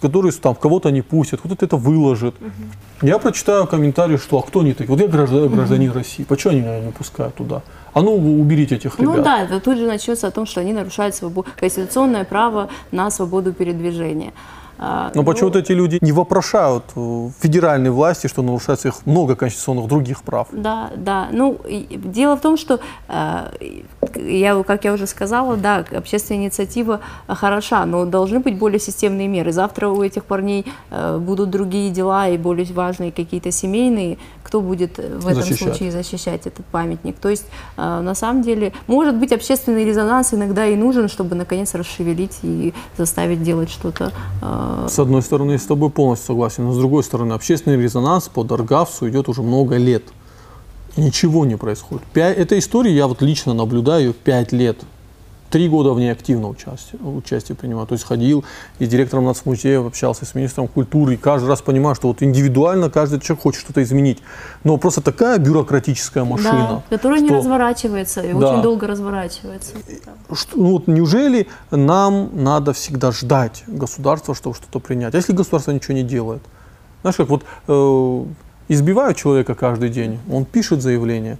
[0.00, 2.34] которые там кого-то не пустят, кто-то это выложит.
[3.02, 4.90] Я прочитаю комментарии, что а кто они такие?
[4.90, 7.62] Вот я гражданин, гражданин России, почему они меня не пускают туда?
[7.94, 9.16] А ну уберите этих ребят.
[9.16, 13.10] Ну да, это тут же начнется о том, что они нарушают свобо- конституционное право на
[13.10, 14.32] свободу передвижения.
[14.78, 19.34] А, Но ну, почему-то эти люди не вопрошают э, федеральной власти, что нарушается их много
[19.34, 20.48] конституционных других прав.
[20.52, 21.28] Да, да.
[21.32, 21.58] Ну,
[21.90, 23.50] дело в том, что, э,
[24.14, 29.50] я, как я уже сказала, да, общественная инициатива хороша, но должны быть более системные меры.
[29.50, 34.18] Завтра у этих парней э, будут другие дела и более важные какие-то семейные.
[34.44, 35.58] Кто будет в этом Защищать.
[35.58, 37.18] случае защищать этот памятник?
[37.18, 37.44] То есть,
[37.76, 43.42] на самом деле, может быть, общественный резонанс иногда и нужен, чтобы, наконец, расшевелить и заставить
[43.42, 44.10] делать что-то
[44.88, 48.44] С одной стороны, я с тобой полностью согласен, но с другой стороны, общественный резонанс по
[48.44, 50.02] Даргавсу идет уже много лет.
[50.96, 52.02] Ничего не происходит.
[52.14, 54.78] Пя- Эта история, я вот лично наблюдаю пять лет.
[55.50, 57.86] Три года в ней активно участие, участие принимаю.
[57.86, 58.44] То есть ходил
[58.78, 61.14] и с директором нацмузея общался, с министром культуры.
[61.14, 64.18] И каждый раз понимаю, что вот индивидуально каждый человек хочет что-то изменить.
[64.64, 66.82] Но просто такая бюрократическая машина.
[66.90, 68.36] да, которая не что- разворачивается и Да.
[68.52, 69.72] очень долго разворачивается.
[70.34, 75.14] что- ну вот неужели нам надо всегда ждать государства, чтобы что-то принять?
[75.14, 76.42] А если государство ничего не делает?
[77.00, 78.24] Знаешь, как вот э,
[78.68, 81.38] избивают человека каждый день, он пишет заявление,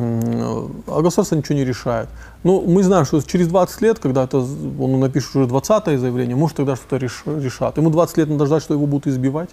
[0.00, 2.08] а государство ничего не решает.
[2.44, 6.56] Но мы знаем, что через 20 лет, когда это, он напишет уже 20 заявление, может
[6.56, 7.76] тогда что-то реш- решат.
[7.78, 9.50] Ему 20 лет надо ждать, что его будут избивать?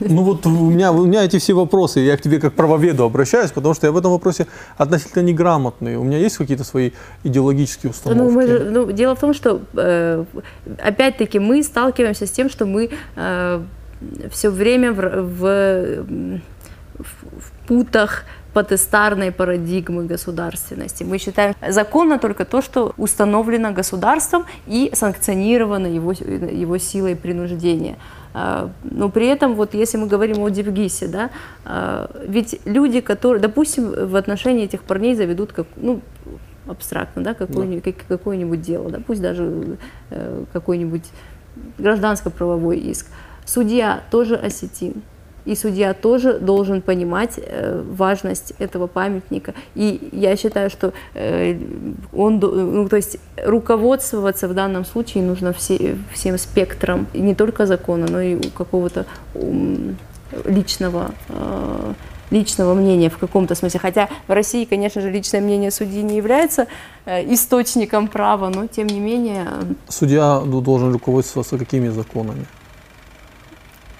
[0.00, 3.50] Ну вот у меня, у меня эти все вопросы, я к тебе как правоведу обращаюсь,
[3.50, 4.46] потому что я в этом вопросе
[4.78, 5.96] относительно неграмотный.
[5.96, 6.92] У меня есть какие-то свои
[7.22, 8.22] идеологические установки?
[8.22, 10.24] Ну, мы ну, дело в том, что э,
[10.82, 12.90] опять-таки мы сталкиваемся с тем, что мы
[14.30, 16.40] все время в, в,
[16.98, 21.02] в- путах потестарной парадигмы государственности.
[21.02, 27.96] Мы считаем законно только то, что установлено государством и санкционировано его, его силой принуждения.
[28.32, 31.30] А, Но при этом, вот если мы говорим о Девгисе, да,
[31.64, 36.00] а, ведь люди, которые, допустим, в отношении этих парней заведут, как, ну,
[36.68, 39.76] абстрактно, да, какое-нибудь, как- какое-нибудь дело, да, пусть даже
[40.10, 41.04] э, какой-нибудь
[41.78, 43.06] гражданско-правовой иск.
[43.44, 45.02] Судья тоже осетин.
[45.44, 49.54] И судья тоже должен понимать э, важность этого памятника.
[49.74, 51.58] И я считаю, что э,
[52.12, 58.06] он, ну, то есть руководствоваться в данном случае нужно все, всем спектром, не только закона,
[58.10, 59.04] но и какого-то
[60.44, 61.92] личного э,
[62.30, 63.78] личного мнения в каком-то смысле.
[63.78, 66.66] Хотя в России, конечно же, личное мнение судьи не является
[67.06, 69.46] источником права, но тем не менее
[69.88, 72.46] Судья должен руководствоваться какими законами?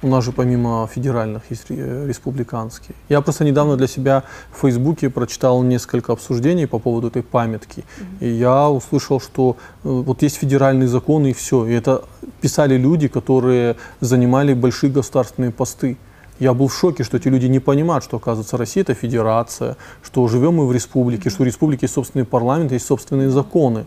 [0.04, 2.94] У нас же помимо федеральных есть ре- республиканские.
[3.08, 7.84] Я просто недавно для себя в Фейсбуке прочитал несколько обсуждений по поводу этой памятки.
[8.20, 11.66] И я услышал, что э, вот есть федеральные законы и все.
[11.66, 12.04] И это
[12.42, 15.96] писали люди, которые занимали большие государственные посты.
[16.38, 20.28] Я был в шоке, что эти люди не понимают, что, оказывается, Россия– это федерация, что
[20.28, 23.86] живем мы в республике, что у республики есть собственный парламент, есть собственные законы.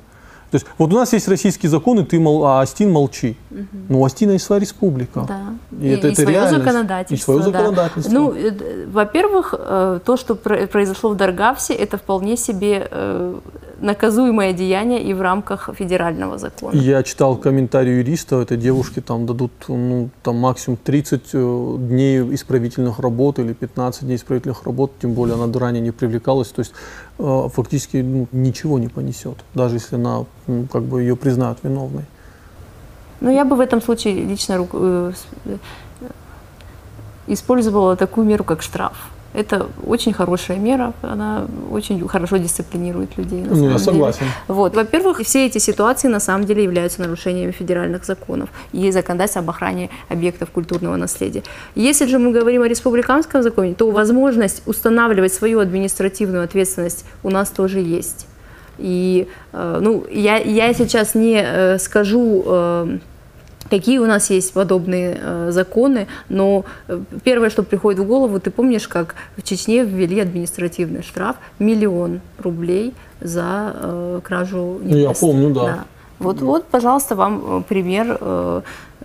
[0.51, 3.35] То есть вот у нас есть российские законы, ты мол, а Астин молчи.
[3.89, 5.25] Но у Астина есть своя республика.
[5.27, 5.41] Да.
[5.81, 6.57] И это- это свое реальность.
[6.63, 7.31] законодательство.
[7.33, 7.59] И свое да.
[7.59, 8.13] законодательство.
[8.13, 13.39] Ну, э, во-первых, э, то, что про- произошло в Даргавсе, это вполне себе э,
[13.81, 16.75] наказуемое деяние и в рамках федерального закона.
[16.75, 22.99] Я читал комментарий юриста, этой девушке там дадут ну, там максимум 30 э, дней исправительных
[22.99, 26.73] работ или 15 дней исправительных работ, тем более она ранее не привлекалась, то есть
[27.17, 30.25] фактически ну, ничего не понесет, даже если она
[30.71, 32.03] как бы ее признают виновной.
[33.19, 35.11] Но я бы в этом случае лично э,
[35.45, 35.57] э,
[37.27, 38.93] использовала такую меру, как штраф.
[39.33, 43.41] Это очень хорошая мера, она очень хорошо дисциплинирует людей.
[43.41, 43.79] на Ну, я деле.
[43.79, 44.25] согласен.
[44.47, 44.75] Вот.
[44.75, 49.89] Во-первых, все эти ситуации на самом деле являются нарушениями федеральных законов и законодательства об охране
[50.09, 51.43] объектов культурного наследия.
[51.75, 57.49] Если же мы говорим о республиканском законе, то возможность устанавливать свою административную ответственность у нас
[57.49, 58.27] тоже есть.
[58.77, 62.97] И э, ну, я, я сейчас не э, скажу, э,
[63.69, 66.65] какие у нас есть подобные э, законы, но
[67.23, 72.93] первое, что приходит в голову, ты помнишь, как в Чечне ввели административный штраф миллион рублей
[73.21, 75.85] за э, кражу Ну, я помню, да.
[76.19, 78.61] Вот, вот, пожалуйста, вам пример э,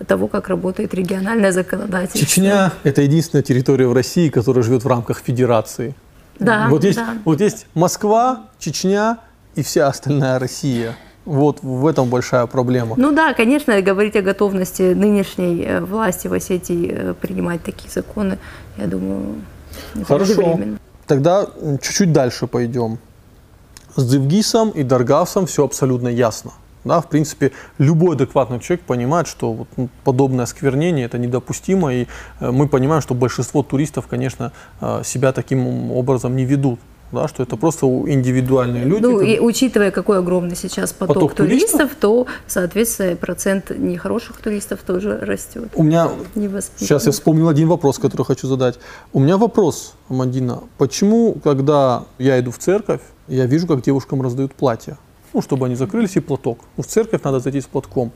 [0.06, 2.20] того, как работает региональное законодательство.
[2.20, 5.94] Чечня– это единственная территория в России, которая живет в рамках федерации.
[6.38, 7.14] Да, вот, есть, да.
[7.24, 9.18] вот есть Москва, Чечня
[9.54, 10.96] и вся остальная Россия.
[11.24, 12.96] Вот в этом большая проблема.
[12.96, 18.38] Ну да, конечно, говорить о готовности нынешней э, власти в Осетии э, принимать такие законы,
[18.76, 19.36] я думаю,
[20.06, 20.58] Хорошо.
[21.06, 21.46] Тогда
[21.80, 22.98] чуть-чуть дальше пойдем.
[23.96, 26.52] С Девгисом и Даргавсом все абсолютно ясно.
[26.84, 32.06] Да, в принципе, любой адекватный человек понимает, что вот, ну, подобное осквернение это недопустимо, и
[32.40, 36.80] э, мы понимаем, что большинство туристов, конечно, э, себя таким образом не ведут
[37.12, 39.02] да, что это просто индивидуальные люди.
[39.02, 44.80] Ну, и учитывая, какой огромный сейчас поток, поток туристов, туристов, то, соответственно, процент нехороших туристов
[44.80, 45.70] тоже растет.
[45.74, 46.10] У меня,
[46.76, 48.78] сейчас я вспомнил один вопрос, который хочу задать.
[49.12, 54.54] У меня вопрос, Мадина, почему, когда я иду в церковь, я вижу, как девушкам раздают
[54.54, 54.96] платья?
[55.34, 56.58] Ну, чтобы они закрылись, и платок.
[56.76, 58.12] Ну, в церковь надо зайти с платком.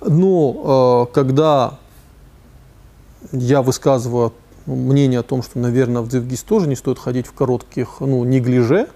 [0.00, 1.78] Но э, когда
[3.32, 4.32] я высказываю
[4.74, 8.88] мнение о том, что, наверное, в Дзивгиз тоже не стоит ходить в коротких, ну, неглиже,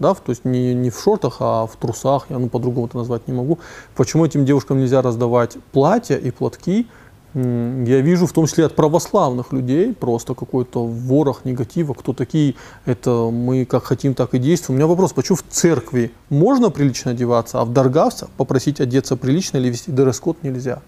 [0.00, 3.28] да, то есть не, не в шортах, а в трусах, я ну, по-другому это назвать
[3.28, 3.58] не могу.
[3.94, 6.86] Почему этим девушкам нельзя раздавать платья и платки?
[7.32, 12.56] Я вижу в том числе от православных людей просто какой-то ворох негатива, кто такие,
[12.86, 14.76] это мы как хотим, так и действуем.
[14.76, 19.58] У меня вопрос, почему в церкви можно прилично одеваться, а в Даргавце попросить одеться прилично
[19.58, 20.82] или вести дресс-код нельзя?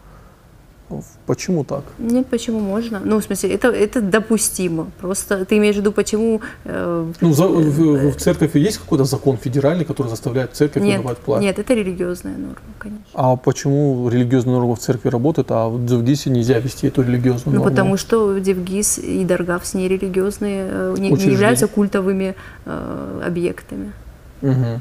[1.27, 1.85] Почему так?
[1.99, 3.01] Нет, почему можно?
[3.05, 4.91] Ну, в смысле, это, это допустимо.
[5.01, 6.41] Просто ты имеешь в виду, почему...
[6.65, 11.19] Э, ну, за, в, в церкви есть какой-то закон федеральный, который заставляет церковь нет, выдавать
[11.19, 11.49] платье?
[11.49, 13.05] Нет, это религиозная норма, конечно.
[13.15, 17.63] А почему религиозная норма в церкви работает, а в Девгисе нельзя вести эту религиозную ну,
[17.63, 17.65] норму?
[17.65, 22.35] Ну, потому что Девгис и Даргавс не религиозные, э, не, не являются культовыми
[22.65, 23.93] э, объектами.
[24.43, 24.81] Угу.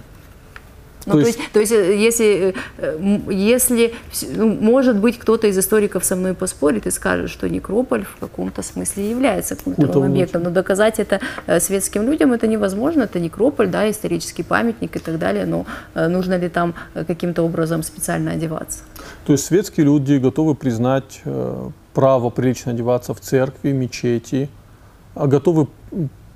[1.06, 3.94] Ну, то, есть, то есть, э, если, э, если
[4.36, 8.62] ну, может быть, кто-то из историков со мной поспорит и скажет, что некрополь в каком-то
[8.62, 13.68] смысле является культовым Культовым объектом, но доказать это э, светским людям это невозможно, это некрополь,
[13.68, 18.80] да, исторический памятник и так далее, но нужно ли там каким-то образом специально одеваться?
[19.26, 21.22] То есть светские люди готовы признать
[21.94, 24.50] право прилично одеваться в церкви, мечети,
[25.16, 25.68] а готовы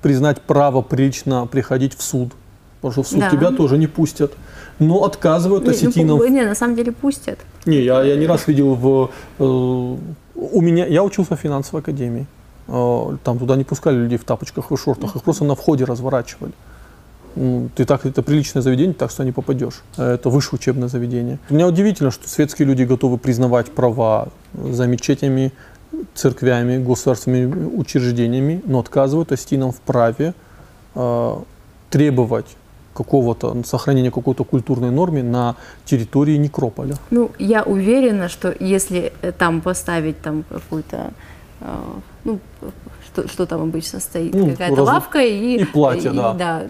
[0.02, 2.32] признать право прилично приходить в суд,
[2.76, 3.30] потому что в суд да.
[3.30, 4.32] тебя тоже не пустят
[4.78, 6.18] но отказывают не, осетинам.
[6.18, 7.38] Ну, не, на самом деле пустят.
[7.64, 9.10] Не, я, я не раз видел в...
[9.38, 12.26] Э, у меня, я учился в финансовой академии.
[12.68, 16.52] Э, там туда не пускали людей в тапочках и шортах, их просто на входе разворачивали.
[17.36, 19.82] Ну, ты так, это приличное заведение, так что не попадешь.
[19.98, 21.38] Это высшее учебное заведение.
[21.50, 25.52] Меня удивительно, что светские люди готовы признавать права за мечетями,
[26.14, 30.34] церквями, государственными учреждениями, но отказывают осетинам в праве
[30.94, 31.36] э,
[31.90, 32.56] требовать
[32.96, 36.96] какого-то сохранения какой-то культурной нормы на территории некрополя.
[37.10, 41.12] Ну, я уверена, что если э, там поставить там какую-то,
[41.60, 41.66] э,
[42.24, 42.40] ну,
[43.04, 44.86] что, что там обычно стоит, ну, какая-то раз...
[44.86, 46.32] лавка и, и платье, и, да.
[46.32, 46.62] да.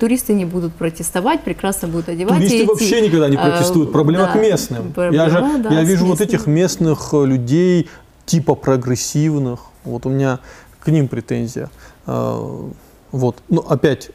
[0.00, 2.38] Туристы не будут протестовать, прекрасно будут одевать.
[2.38, 3.92] Туристы эти, вообще никогда не протестуют.
[3.92, 4.92] Проблема да, к местным.
[4.92, 7.88] Проблема, я же да, я вижу вот этих местных э, людей
[8.24, 9.60] типа прогрессивных.
[9.84, 10.38] Вот у меня
[10.80, 11.68] к ним претензия.
[12.06, 13.36] Вот.
[13.48, 14.10] Но опять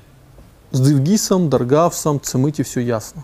[0.71, 3.23] с Дивгисом, Даргавсом, Цемыти все ясно.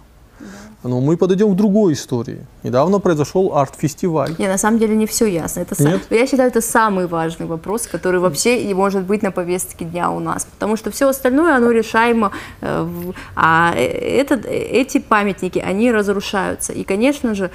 [0.84, 2.46] Но мы подойдем к другой истории.
[2.64, 4.36] Недавно произошел арт-фестиваль.
[4.38, 5.62] Не, на самом деле не все ясно.
[5.62, 6.04] Это Нет?
[6.08, 10.12] Сам, я считаю, это самый важный вопрос, который вообще и может быть на повестке дня
[10.12, 10.46] у нас.
[10.46, 12.32] Потому что все остальное, оно решаемо.
[12.62, 12.88] Э,
[13.36, 16.74] а э, этот, эти памятники, они разрушаются.
[16.74, 17.50] И, конечно же,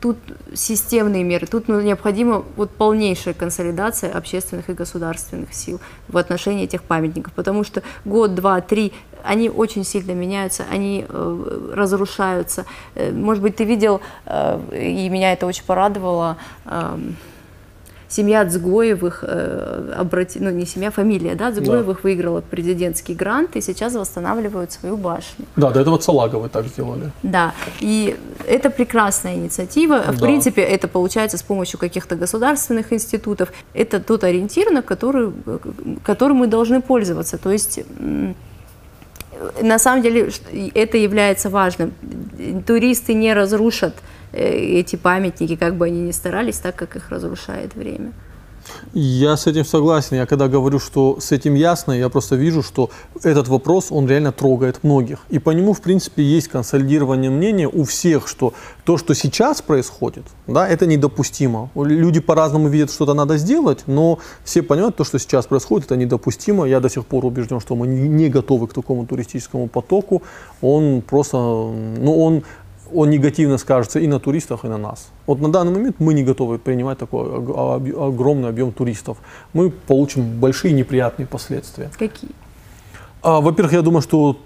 [0.00, 0.16] тут
[0.54, 6.82] системные меры, тут ну, необходима вот полнейшая консолидация общественных и государственных сил в отношении этих
[6.82, 12.64] памятников, потому что год, два, три, они очень сильно меняются, они э, разрушаются.
[12.94, 16.98] Э, может быть, ты видел, э, и меня это очень порадовало, э,
[18.10, 22.00] семья Цгоевых, э, обрати, ну не семья, фамилия, да, Цгоевых да.
[22.02, 25.46] выиграла президентский грант и сейчас восстанавливают свою башню.
[25.56, 27.12] Да, до этого Салаговы так сделали.
[27.22, 30.02] Да, и это прекрасная инициатива.
[30.08, 30.26] В да.
[30.26, 33.52] принципе, это получается с помощью каких-то государственных институтов.
[33.74, 35.32] Это тот ориентир, на который,
[36.02, 37.38] которым мы должны пользоваться.
[37.38, 37.80] То есть
[39.62, 40.30] на самом деле
[40.74, 41.92] это является важным.
[42.66, 43.94] Туристы не разрушат
[44.32, 48.12] эти памятники, как бы они ни старались, так как их разрушает время.
[48.92, 50.16] Я с этим согласен.
[50.16, 52.90] Я когда говорю, что с этим ясно, я просто вижу, что
[53.22, 55.20] этот вопрос, он реально трогает многих.
[55.30, 58.52] И по нему, в принципе, есть консолидирование мнения у всех, что
[58.84, 61.70] то, что сейчас происходит, да, это недопустимо.
[61.74, 66.64] Люди по-разному видят, что-то надо сделать, но все понимают, то, что сейчас происходит, это недопустимо.
[66.66, 70.22] Я до сих пор убежден, что мы не готовы к такому туристическому потоку.
[70.60, 72.42] Он просто, ну, он
[72.94, 75.08] он негативно скажется и на туристах, и на нас.
[75.26, 77.28] Вот на данный момент мы не готовы принимать такой
[78.08, 79.18] огромный объем туристов.
[79.52, 81.90] Мы получим большие неприятные последствия.
[81.98, 82.30] Какие?
[83.22, 84.36] А, во-первых, я думаю, что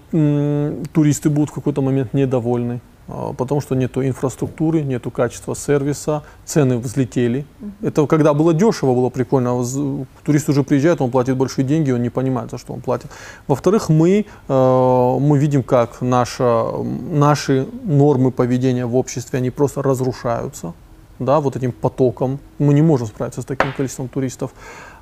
[0.93, 2.79] туристы будут в какой-то момент недовольны.
[3.07, 7.45] А, потому что нету инфраструктуры, нету качества сервиса, цены взлетели.
[7.81, 9.61] Это когда было дешево, было прикольно.
[9.61, 13.11] а Турист уже приезжает, он платит большие деньги, он не понимает, за что он платит.
[13.47, 16.65] Во-вторых, мы, э, мы видим, как наша,
[17.11, 20.73] наши нормы поведения в обществе, они просто разрушаются
[21.19, 22.39] да, вот этим потоком.
[22.59, 24.51] Мы не можем справиться с таким количеством туристов.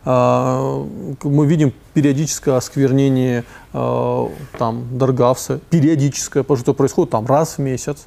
[0.06, 0.86] А,
[1.24, 3.44] Мы видим периодическое осквернение
[3.74, 4.28] э,
[4.58, 8.06] там Даргавса, периодическое, потому что происходит там раз в месяц.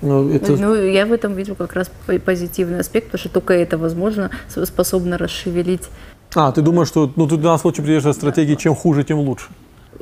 [0.00, 3.54] Ну, это- Ну, я в этом вижу как раз по- позитивный аспект, потому что только
[3.54, 4.30] это, возможно,
[4.64, 5.88] способно расшевелить
[6.34, 9.46] А, ты думаешь, что ну, ты в данном случае придерживаешься стратегии, чем хуже, тем лучше?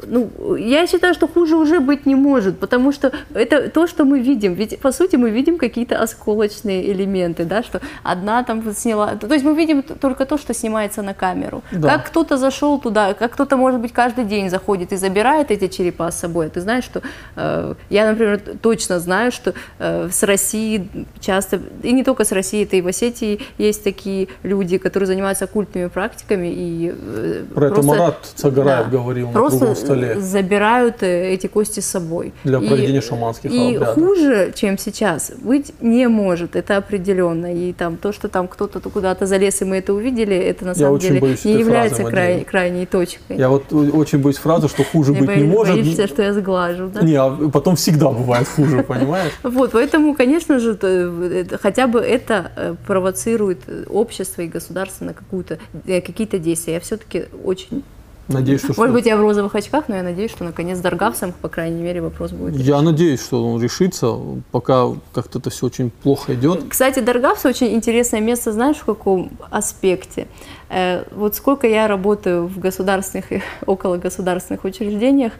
[0.06, 4.20] Ну, я считаю, что хуже уже быть не может, потому что это то, что мы
[4.20, 4.54] видим.
[4.54, 9.14] Ведь, по сути, мы видим какие-то осколочные элементы, да, что одна там сняла...
[9.14, 11.62] То есть мы видим только то, что снимается на камеру.
[11.72, 11.88] Да.
[11.88, 16.10] Как кто-то зашел туда, как кто-то, может быть, каждый день заходит и забирает эти черепа
[16.10, 16.48] с собой.
[16.50, 17.00] Ты знаешь, что...
[17.36, 20.88] э, я, например, точно знаю, что э, с России
[21.20, 21.60] часто...
[21.82, 25.88] И не только с России, это и в Осетии есть такие люди, которые занимаются оккультными
[25.88, 26.94] практиками и...
[26.94, 28.90] э, Про это просто- Марат Цагараев да.
[28.90, 30.20] говорил Просто столе.
[30.20, 32.32] забирают э, эти кости с собой.
[32.44, 33.94] Для И- проведения шаманских И обрядов.
[33.94, 37.54] хуже, чем сейчас, быть не может, это определенно.
[37.54, 40.94] И там то, что там кто-то куда-то залез, и мы это увидели, это на самом
[40.94, 43.36] очень деле боюсь не является фразы, край- крайней точкой.
[43.36, 45.74] Я вот очень боюсь фразы, что хуже быть не может.
[45.76, 47.00] боишься, что я сглажу, да?
[47.02, 49.32] Не, а потом всегда бывает хуже, понимаешь?
[49.42, 55.58] Вот, поэтому, конечно же, э, хотя бы это э, провоцирует общество и государство на какую-то,
[55.86, 56.74] какие-то действия.
[56.74, 57.82] Я все-таки очень...
[58.28, 58.74] Надеюсь, что...
[58.76, 62.02] Может быть, я в розовых очках, но я надеюсь, что наконец Даргавсом, по крайней мере,
[62.02, 64.16] вопрос будет Я надеюсь, что он решится,
[64.50, 66.64] пока как-то это все очень плохо идет.
[66.68, 70.26] Кстати, Даргавс очень интересное место, знаешь, в каком аспекте?
[70.68, 75.32] Э, вот сколько я работаю в государственных и около государственных учреждениях,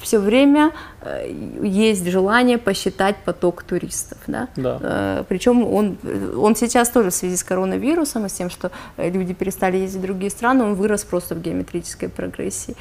[0.00, 0.72] все время
[1.02, 1.30] э,
[1.62, 4.18] есть желание посчитать поток туристов.
[4.26, 4.48] Да?
[4.56, 4.78] Да.
[4.82, 5.96] Э, Причем он,
[6.36, 10.00] он сейчас тоже в связи с коронавирусом и с тем, что э, люди перестали ездить
[10.00, 12.76] в другие страны, он вырос просто в геометрической прогрессии.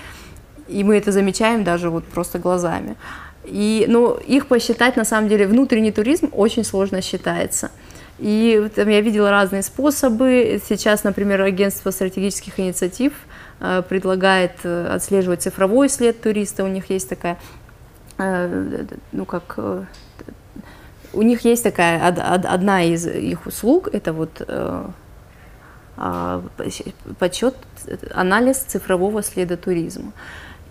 [0.68, 2.96] И мы это замечаем даже вот просто глазами.
[3.46, 7.70] И, но их посчитать, на самом деле, внутренний туризм очень сложно считается.
[8.18, 10.62] И там я видела разные способы.
[10.68, 13.14] Сейчас, например, агентство стратегических инициатив
[13.90, 16.64] предлагает э, отслеживать цифровой след туриста.
[16.64, 17.38] У них есть такая,
[18.18, 19.84] э, ну как, э,
[21.14, 24.86] у них есть такая од- од- одна из их услуг, это вот э,
[25.98, 26.44] а,
[27.20, 27.56] подсчет,
[28.14, 30.12] анализ цифрового следа туризма.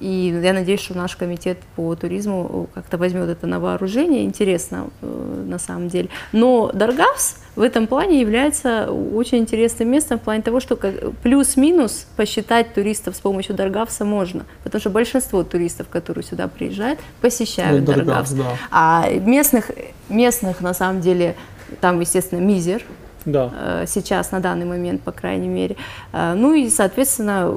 [0.00, 4.24] И я надеюсь, что наш комитет по туризму как-то возьмет это на вооружение.
[4.24, 6.08] Интересно, э, на самом деле.
[6.32, 10.76] Но Даргавс в этом плане является очень интересным местом в плане того, что
[11.22, 14.44] плюс-минус посчитать туристов с помощью Даргавса можно.
[14.64, 18.32] Потому что большинство туристов, которые сюда приезжают, посещают Ну, Даргавс, Даргавс.
[18.32, 18.58] да.
[18.70, 19.70] А местных,
[20.08, 21.36] местных, на самом деле,
[21.80, 22.82] там, естественно, мизер,
[23.24, 23.50] Да.
[23.54, 25.76] э, сейчас, на данный момент, по крайней мере.
[26.12, 27.54] Э, Ну и, соответственно,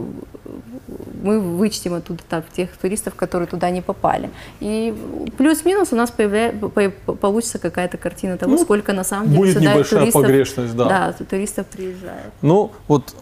[1.23, 4.29] мы вычтем оттуда так, тех туристов, которые туда не попали.
[4.59, 4.95] И
[5.37, 6.51] плюс-минус у нас появля...
[6.51, 10.75] по- получится какая-то картина того, Ну, сколько на самом деле будет сюда небольшая туристов, погрешность,
[10.75, 10.85] да.
[11.17, 12.31] Да, туристов приезжает.
[12.41, 13.13] Ну, вот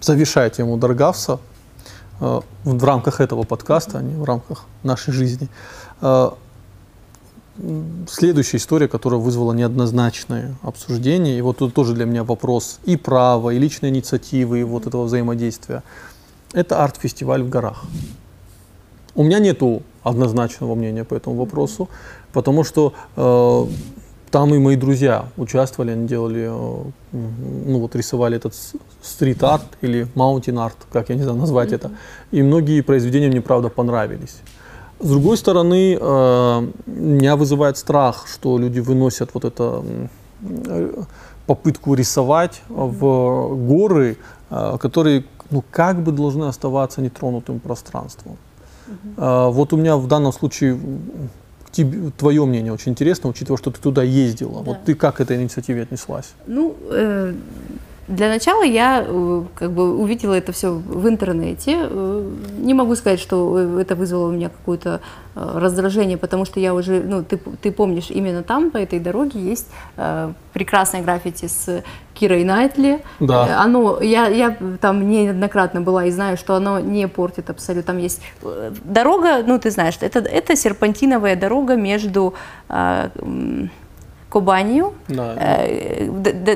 [0.00, 1.38] завершая тему Даргавса,
[2.20, 5.48] э, в рамках этого подкаста, а не в рамках нашей жизни,
[8.08, 13.50] следующая история, которая вызвала неоднозначное обсуждение, и вот тут тоже для меня вопрос и права,
[13.50, 15.82] и личной инициативы, и вот этого взаимодействия,
[16.52, 17.84] это арт-фестиваль в горах.
[19.14, 21.88] У меня нету однозначного мнения по этому вопросу,
[22.32, 23.66] потому что э,
[24.30, 28.54] там и мои друзья участвовали, они делали, э, ну вот рисовали этот
[29.02, 31.90] стрит-арт или mountain-art, как я не знаю назвать это.
[32.30, 34.36] И многие произведения мне, правда, понравились.
[35.00, 39.82] С другой стороны, э, меня вызывает страх, что люди выносят вот это
[40.42, 41.02] э,
[41.46, 44.16] попытку рисовать в горы,
[44.50, 48.36] э, которые ну, как бы должны оставаться нетронутым пространством.
[49.16, 50.78] Э, Вот у меня в данном случае
[51.70, 54.62] тебе- твое мнение очень интересно, учитывая, что ты туда ездила.
[54.62, 54.80] Вот Да.
[54.84, 56.32] ты как к этой инициативе отнеслась?
[56.46, 57.34] Ну, э,
[58.08, 61.76] для начала я э, как бы увидела это все в интернете.
[61.82, 65.00] Э, Не могу сказать, что э, это вызвало у меня какое-то
[65.34, 69.68] раздражение, потому что я уже, ну, ты, ты помнишь, именно там, по этой дороге, есть
[69.96, 71.84] э, прекрасное граффити с
[72.14, 73.04] Кирой Найтли.
[73.20, 73.62] Да.
[73.62, 77.92] Оно, я, я там неоднократно была и знаю, что оно не портит абсолютно.
[77.92, 78.20] Там есть
[78.84, 82.34] дорога, ну, ты знаешь, это, это серпантиновая дорога между
[82.68, 83.10] э,
[84.30, 85.34] Кубанью, Да.
[85.38, 86.06] э,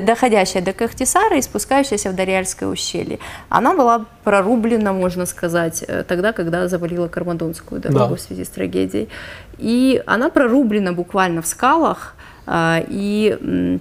[0.01, 3.17] доходящая до Кахтисара и спускающаяся в Дарьяльское ущелье.
[3.49, 8.15] Она была прорублена, можно сказать, э, тогда, когда завалила Кармадонскую дорогу Да.
[8.15, 9.09] в связи с трагедией.
[9.57, 12.15] И она прорублена буквально в скалах,
[12.45, 13.79] а, и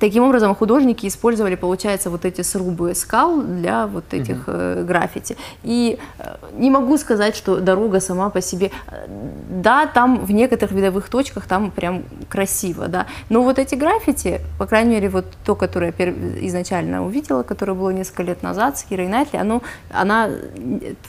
[0.00, 5.36] Таким образом, художники использовали, получается, вот эти срубы скал для вот этих э, граффити.
[5.62, 9.06] И э, не могу сказать, что дорога сама по себе, э,
[9.50, 13.06] да, там в некоторых видовых точках там прям красиво, да.
[13.28, 16.08] Но вот эти граффити, по крайней мере, вот то, которое я
[16.46, 19.60] изначально увидела, которое было несколько лет назад с Кирой Найтли, оно,
[19.92, 20.30] она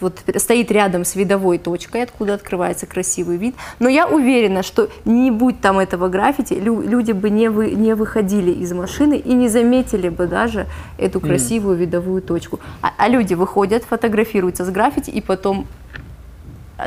[0.01, 3.55] вот стоит рядом с видовой точкой, откуда открывается красивый вид.
[3.79, 7.95] Но я уверена, что не будь там этого граффити, лю- люди бы не, вы, не
[7.95, 10.67] выходили из машины и не заметили бы даже
[10.97, 12.59] эту красивую видовую точку.
[12.81, 15.67] А, а люди выходят, фотографируются с граффити и потом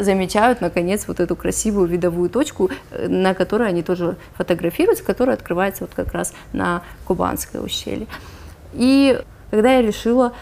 [0.01, 5.85] замечают, наконец, вот эту красивую видовую точку, э, на которой они тоже фотографируются, которая открывается
[5.85, 8.07] вот как раз на Кубанское ущелье.
[8.73, 9.21] И
[9.51, 10.33] когда я решила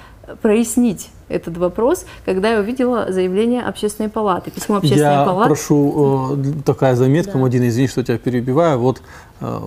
[0.41, 5.49] прояснить этот вопрос, когда я увидела заявление общественной палаты, письмо общественной Я палаты.
[5.49, 8.79] прошу, э, такая заметка, Мадина, извини, что тебя перебиваю.
[8.79, 9.03] Вот
[9.41, 9.61] э,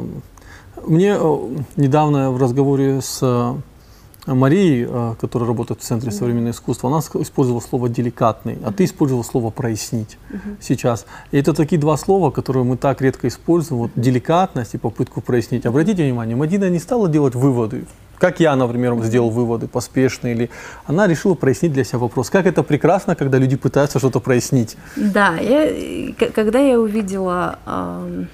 [0.87, 1.37] мне э,
[1.75, 7.59] недавно в разговоре с э, Марией, э, которая работает в Центре современного искусства, она использовала
[7.59, 10.17] слово «деликатный», а ты использовал слово «прояснить»
[10.59, 11.05] сейчас.
[11.31, 15.65] И это такие два слова, которые мы так редко используем, вот деликатность и попытку прояснить.
[15.65, 17.85] Обратите внимание, Мадина не стала делать выводы,
[18.17, 20.49] как я, например, сделал выводы поспешные, или
[20.85, 22.29] она решила прояснить для себя вопрос.
[22.29, 24.77] Как это прекрасно, когда люди пытаются что-то прояснить.
[24.95, 28.25] Да, я, э, когда я увидела, а,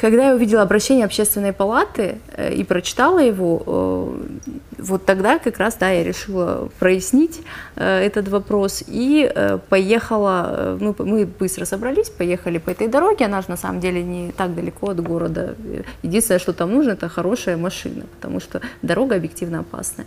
[0.00, 5.76] когда я увидела обращение общественной палаты э, и прочитала его, э, вот тогда как раз,
[5.76, 7.40] да, я решила прояснить
[7.76, 9.32] э, этот вопрос и
[9.68, 14.32] поехала, ну, мы быстро собрались, поехали по этой дороге, она же на самом деле не
[14.32, 15.54] так далеко от города.
[16.02, 20.06] Единственное, что там нужно, это хорошая машина, потому что дорога объективно опасная.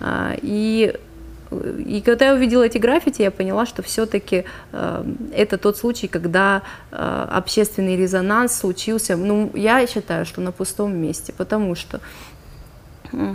[0.00, 0.94] А, И
[1.60, 7.26] и когда я увидела эти граффити, я поняла, что все-таки это тот случай, когда э,
[7.30, 12.00] общественный резонанс случился, ну, я считаю, что на пустом месте, потому что
[13.12, 13.34] э,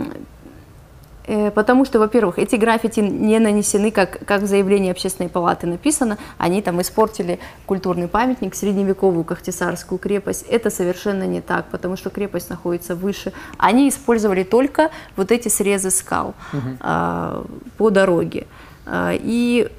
[1.54, 6.62] Потому что, во-первых, эти граффити не нанесены, как, как в заявлении общественной палаты написано, они
[6.62, 10.44] там испортили культурный памятник, средневековую Кахтисарскую крепость.
[10.48, 13.32] Это совершенно не так, потому что крепость находится выше.
[13.58, 16.34] Они использовали только вот эти срезы скал
[16.80, 17.44] а,
[17.76, 18.46] по дороге.
[18.86, 19.70] А, и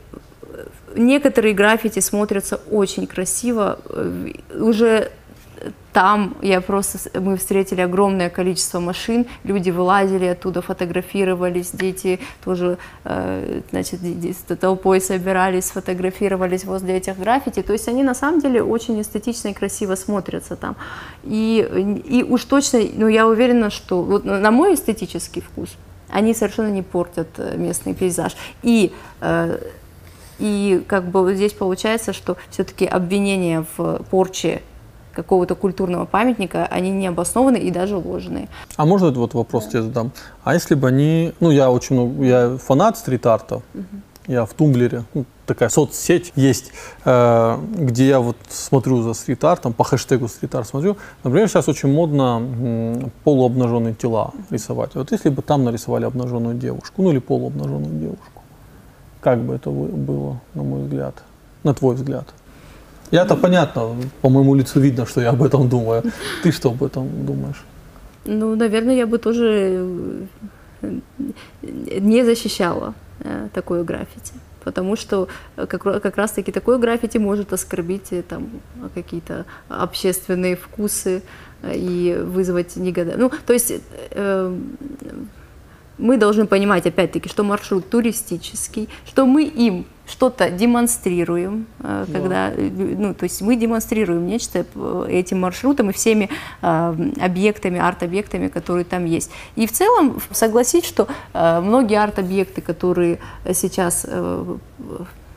[0.96, 3.80] некоторые граффити смотрятся очень красиво.
[3.89, 5.12] Э, Уже
[5.94, 13.62] там я просто, мы встретили огромное количество машин, люди вылазили оттуда, фотографировались, дети тоже, э,
[13.72, 14.00] значит,
[14.60, 17.62] толпой собирались, сфотографировались возле этих граффити.
[17.62, 20.76] То есть они на самом деле очень эстетично и красиво смотрятся там.
[21.24, 25.76] И, и уж точно, ну я уверена, что вот на мой эстетический вкус
[26.10, 28.36] они совершенно не портят э, местный пейзаж.
[28.64, 29.58] И э,
[30.39, 34.64] и как бы здесь получается, что все-таки обвинения в порче
[35.14, 38.47] какого-то культурного памятника, они не обоснованы и даже ложные.
[38.76, 40.12] А можно вот вопрос тебе задам?
[40.43, 43.62] А если бы они, ну я очень много, я фанат стрит-арта,
[44.28, 46.72] я в Тумблере, ну, такая соцсеть есть,
[47.05, 50.97] э, где я вот смотрю за стрит-артом, по хэштегу стрит-арт смотрю.
[51.24, 54.95] Например, сейчас очень модно м, полуобнаженные тела рисовать.
[54.95, 58.41] Вот если бы там нарисовали обнаженную девушку, ну или полуобнаженную девушку,
[59.22, 61.16] как бы это было, на мой взгляд,
[61.64, 62.28] на твой взгляд?
[63.12, 66.03] Я-то понятно, по моему лицу видно, что я об этом думаю.
[66.43, 67.64] Ты что об этом думаешь?
[68.26, 70.28] Ну, наверное, я бы тоже
[70.82, 70.99] э,
[71.62, 74.34] не защищала э, такое граффити.
[74.64, 78.49] Потому что э, как, как раз-таки такое граффити может оскорбить там,
[78.93, 81.22] какие-то общественные вкусы
[81.64, 83.30] и вызвать негодование.
[83.30, 83.74] Ну, то есть
[84.12, 84.57] э,
[86.02, 92.14] мы должны понимать, опять-таки, что маршрут туристический, что мы им что-то демонстрируем, э, Да.
[92.14, 96.30] когда, э, ну, то есть мы демонстрируем нечто э, этим маршрутом и всеми
[96.62, 99.32] объектами, арт-объектами, которые там есть.
[99.56, 103.20] И в целом согласись, что многие арт-объекты, которые
[103.54, 104.06] сейчас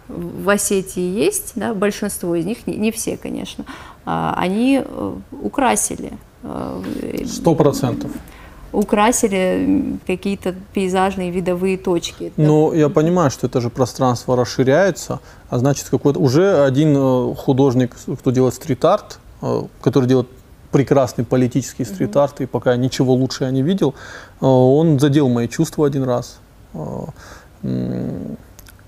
[0.09, 3.65] в Осетии есть, да, большинство из них, не, все, конечно,
[4.05, 4.83] а, они
[5.41, 6.13] украсили
[7.27, 8.11] Сто процентов.
[8.75, 12.33] Украсили какие-то пейзажные видовые точки.
[12.37, 17.97] Но я понимаю, что это же пространство расширяется, а значит какой-то уже один э, художник,
[18.19, 20.29] кто делает стрит-арт, э, который делает
[20.73, 23.95] прекрасный политический стрит-арт, и пока ничего лучше я не видел,
[24.41, 26.39] э, он задел мои чувства один раз,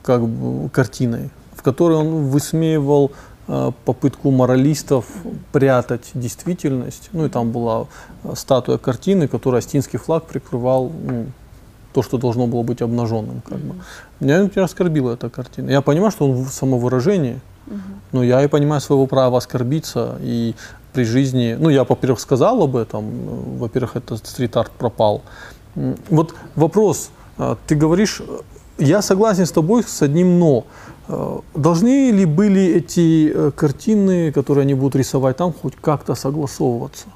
[0.02, 3.12] как бы картиной, в которой он высмеивал
[3.46, 5.06] попытку моралистов
[5.52, 7.10] прятать действительность.
[7.12, 7.86] Ну и там была
[8.24, 11.26] э, статуя картины, которая астинский флаг прикрывал ну,
[11.92, 13.40] то, что должно было быть обнаженным.
[13.40, 13.74] Как бы.
[14.20, 15.70] Меня например, оскорбила эта картина.
[15.70, 17.40] Я понимаю, что он в самовыражении,
[18.12, 20.18] но я и понимаю своего права оскорбиться.
[20.20, 20.54] И
[20.92, 25.22] при жизни, ну я, во-первых, сказал об этом, э, во-первых, этот стрит-арт пропал.
[26.10, 28.40] Вот вопрос, э, ты говоришь, э,
[28.78, 30.64] я согласен с тобой с одним но.
[31.08, 37.06] Э, Должны ли были эти э, картины, которые они будут рисовать там, хоть как-то согласовываться?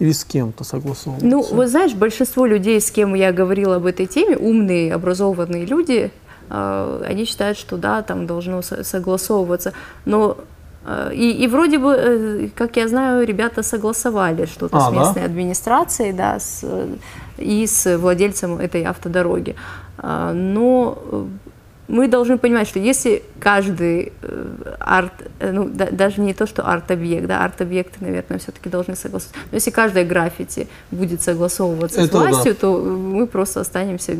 [0.00, 1.26] Или с кем-то согласовываться?
[1.26, 6.10] Ну, вот знаешь, большинство людей, с кем я говорила об этой теме, умные, образованные люди,
[6.48, 9.72] э, они считают, что да, там должно со- согласовываться.
[10.04, 10.36] Но
[11.12, 14.98] и, и вроде бы, как я знаю, ребята согласовали что-то А, с да?
[14.98, 16.64] местной администрацией, да, с,
[17.36, 19.56] и с владельцем этой автодороги.
[20.02, 21.26] Но
[21.90, 26.62] мы должны понимать, что если каждый э, арт, э, ну да- даже не то, что
[26.62, 29.40] арт-объект, да, арт-объекты, наверное, все-таки должны согласоваться.
[29.50, 32.28] Но если каждое граффити будет согласовываться с Это да.
[32.28, 34.12] властью, то э, мы просто останемся,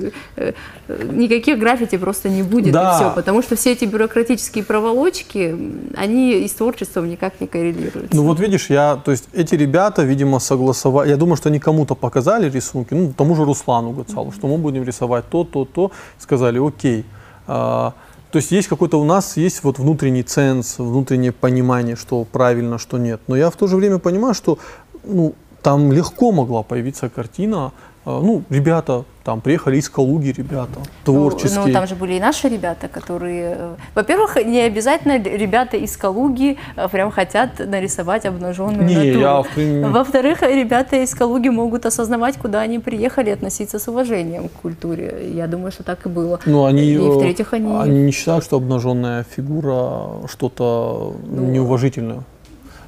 [1.12, 2.93] никаких граффити просто не будет Да.
[2.93, 5.57] и все, потому что все эти бюрократические проволочки,
[5.97, 8.16] они и с творчеством никак не коррелируются.
[8.16, 11.95] Ну вот видишь, я, то есть эти ребята, видимо, согласовали, я думаю, что они кому-то
[11.95, 16.59] показали рисунки, ну тому же Руслану Гацалу, что мы будем рисовать то, то, то, сказали,
[16.59, 17.05] окей.
[17.47, 17.95] А,
[18.30, 22.99] то есть есть какой-то у нас есть вот внутренний ценз, внутреннее понимание, что правильно, что
[22.99, 23.20] нет.
[23.26, 24.59] Но я в то же время понимаю, что
[25.05, 27.72] ну, там легко могла появиться картина.
[28.05, 31.67] А, Ну, ребята там приехали из Калуги, ребята Ну, творческие.
[31.67, 33.55] Ну, там же были и наши ребята, которые...
[33.59, 39.21] э, Во-первых, не обязательно ребята из Калуги э, прям хотят нарисовать обнаженную Не, натуру.
[39.21, 44.53] я в Во-вторых, ребята из Калуги могут осознавать, куда они приехали, относиться с уважением к
[44.53, 45.31] культуре.
[45.35, 46.41] Я думаю, что так и было.
[46.47, 47.73] Ну, они, И э, в-третьих, они...
[47.77, 52.23] они не считают, что обнаженная фигура что-то неуважительное.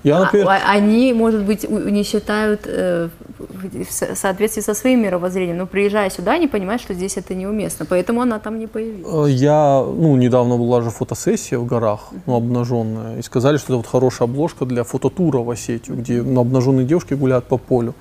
[0.05, 5.59] Я, А- например, Они, может быть, не считают э, в со- соответствии со своим мировоззрением,
[5.59, 9.29] но приезжая сюда, они понимают, что здесь это неуместно, поэтому она там не появилась.
[9.29, 13.77] э, я, ну, недавно была же фотосессия в горах, ну, обнаженная, и сказали, что это
[13.77, 17.95] вот хорошая обложка для фототура в Осетию, где ну, обнаженные девушки гуляют по полю.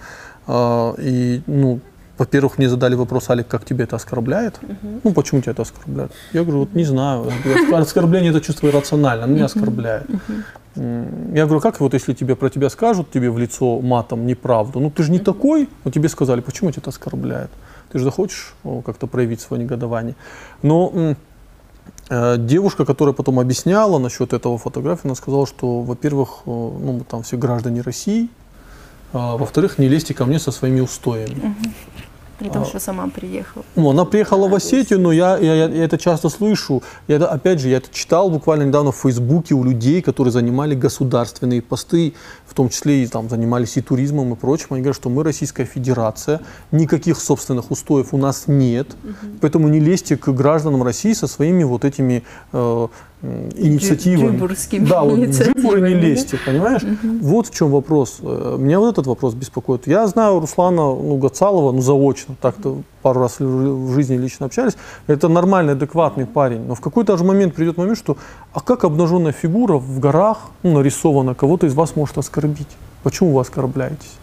[0.48, 1.80] А, И, ну,
[2.22, 4.60] во-первых, мне задали вопрос, Алик, как тебе это оскорбляет?
[5.04, 6.12] Ну, почему тебя это оскорбляет?
[6.34, 7.32] Я говорю, вот не знаю.
[7.74, 10.06] Оскорбление это чувство иррационально, оно меня оскорбляет.
[10.76, 14.92] Я говорю, как вот если тебе про тебя скажут, тебе в лицо матом неправду, ну
[14.92, 17.50] ты же не такой, но тебе сказали, почему тебя это оскорбляет?
[17.92, 18.54] Ты же захочешь
[18.86, 20.16] как-то проявить свое негодование.
[20.62, 21.16] Но
[22.10, 27.04] э, девушка, которая потом объясняла насчет этого фотографии, она сказала, что, во-первых, э, ну, мы
[27.04, 28.30] там все граждане России,
[29.14, 31.56] а, во-вторых, не лезьте ко мне со своими устоями.
[32.42, 33.64] При том, что сама приехала.
[33.76, 36.82] Она приехала в Осетию, но я, я, я- я это часто слышу.
[37.08, 40.74] Я это, опять же, я это читал буквально недавно в Фейсбуке у людей, которые занимали
[40.74, 42.14] государственные посты,
[42.48, 44.68] в том числе и там занимались и туризмом и прочим.
[44.72, 46.40] Они говорят, что мы Российская Федерация,
[46.72, 48.88] никаких собственных устоев у нас нет,
[49.40, 52.24] поэтому не лезьте к гражданам России со своими вот этими
[52.54, 52.88] э,
[53.22, 54.38] инициативами.
[54.38, 56.02] джибурскими да, вот джибуры не да?
[56.02, 56.82] лезьте, понимаешь?
[57.22, 58.18] Вот в чем вопрос.
[58.22, 59.88] Э, Меня вот этот вопрос беспокоит.
[59.88, 64.74] Я знаю Руслана ну, Гацалова, ну, заочно, так-то пару раз в в жизни лично общались.
[65.08, 66.62] Это нормальный, адекватный парень.
[66.62, 68.18] Но в какой-то же момент придет момент, что
[68.54, 72.70] а как обнаженная фигура в горах ну, нарисована, кого-то из вас может оскорбить?
[73.04, 74.18] Почему вы оскорбляетесь?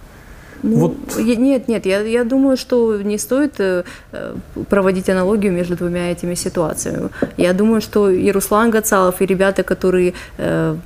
[0.63, 1.17] Ну, Вот.
[1.19, 4.35] Нет, нет, я, я думаю, что не стоит э, э,
[4.69, 7.11] проводить аналогию между двумя этими ситуациями.
[7.37, 10.77] Я думаю, что и Руслан Гацалов, и ребята, которые э,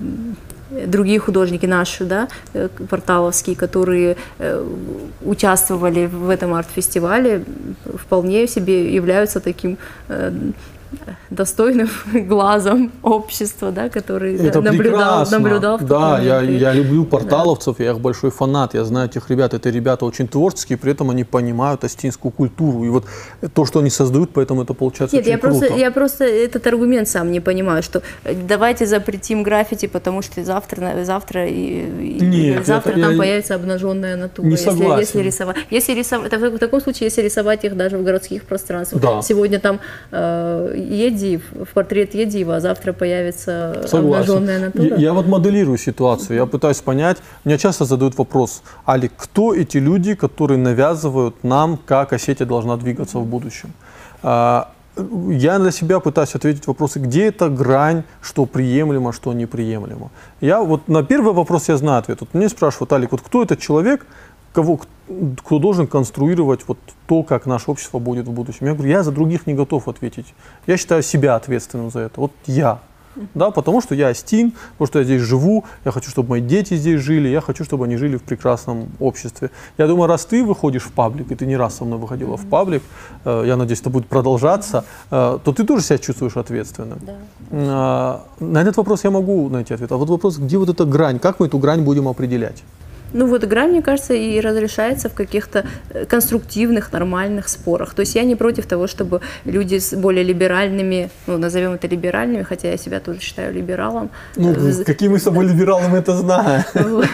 [0.86, 2.28] другие художники наши, да,
[2.88, 4.64] порталовские, которые э,
[5.24, 7.44] участвовали в этом арт-фестивале,
[7.94, 10.32] вполне себе являются таким э,
[11.30, 11.88] достойным
[12.28, 15.38] глазом общества, да, который Это наблюдал, прекрасно.
[15.38, 18.74] наблюдал Да, я, я люблю порталовцев, я их большой фанат.
[18.74, 19.54] Я знаю этих ребят.
[19.54, 22.84] Это ребята очень творческие, при этом они понимают астинскую культуру.
[22.84, 23.04] И вот
[23.54, 25.58] то, что они создают, поэтому это получается Нет, очень я круто.
[25.58, 30.44] просто, я просто этот аргумент сам не понимаю, что э, давайте запретим граффити, потому что
[30.44, 34.46] завтра, завтра, и, Нет, завтра это там я появится обнаженная натура.
[34.46, 34.98] не если, согласен.
[35.00, 39.02] если рисовать, если рисовать, в таком случае, если рисовать их даже в городских пространствах.
[39.02, 39.22] Да.
[39.22, 39.80] Сегодня там
[40.10, 44.32] э, Едиев, в портрет Едиева, а завтра появится Согласен.
[44.32, 44.84] обнаженная натура.
[44.84, 47.18] Я, я вот моделирую ситуацию, я пытаюсь понять.
[47.44, 53.18] Меня часто задают вопрос, Али, кто эти люди, которые навязывают нам, как Осетия должна двигаться
[53.18, 53.72] в будущем?
[54.22, 54.72] А,
[55.30, 60.10] Я для себя пытаюсь ответить вопросы, где эта грань, что приемлемо, что неприемлемо.
[60.40, 62.20] Я вот на первый вопрос я знаю ответ.
[62.20, 64.06] Вот мне спрашивают, Алик, вот кто этот человек,
[64.52, 64.80] кого,
[65.44, 68.66] кто должен конструировать вот то, как наше общество будет в будущем.
[68.66, 70.34] Я говорю, я за других не готов ответить.
[70.66, 72.20] Я считаю себя ответственным за это.
[72.20, 72.80] Вот я.
[73.34, 76.76] да, потому что я Астин, потому что я здесь живу, я хочу, чтобы мои дети
[76.76, 79.50] здесь жили, я хочу, чтобы они жили в прекрасном обществе.
[79.78, 82.46] Я думаю, раз ты выходишь в паблик, и ты не раз со мной выходила в
[82.46, 82.82] паблик,
[83.24, 86.98] э, я надеюсь, это будет продолжаться, э, то ты тоже себя чувствуешь ответственным.
[87.02, 88.22] Да.
[88.40, 89.92] Э, на этот вопрос я могу найти ответ.
[89.92, 92.62] А вот вопрос, где вот эта грань, как мы эту грань будем определять?
[93.12, 97.94] Ну вот грань, мне кажется, и разрешается в каких-то э, конструктивных, нормальных спорах.
[97.94, 102.42] То есть я не против того, чтобы люди с более либеральными, ну назовем это либеральными,
[102.42, 104.10] хотя я себя тоже считаю либералом.
[104.36, 106.64] Ну, э, какие мы с собой либералы, мы это знаем.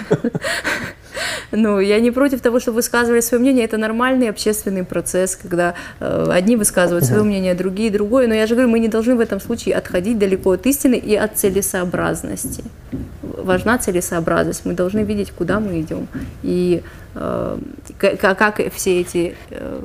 [1.52, 3.64] Ну, я не против того, чтобы высказывали свое мнение.
[3.64, 8.26] Это нормальный общественный процесс, когда э, одни высказывают свое мнение, другие другое.
[8.26, 11.14] Но я же говорю, мы не должны в этом случае отходить далеко от истины и
[11.14, 12.64] от целесообразности.
[13.22, 14.64] Важна целесообразность.
[14.64, 16.08] Мы должны видеть, куда мы идем.
[16.42, 16.82] И
[17.14, 17.58] э,
[17.98, 19.80] как, как все эти э,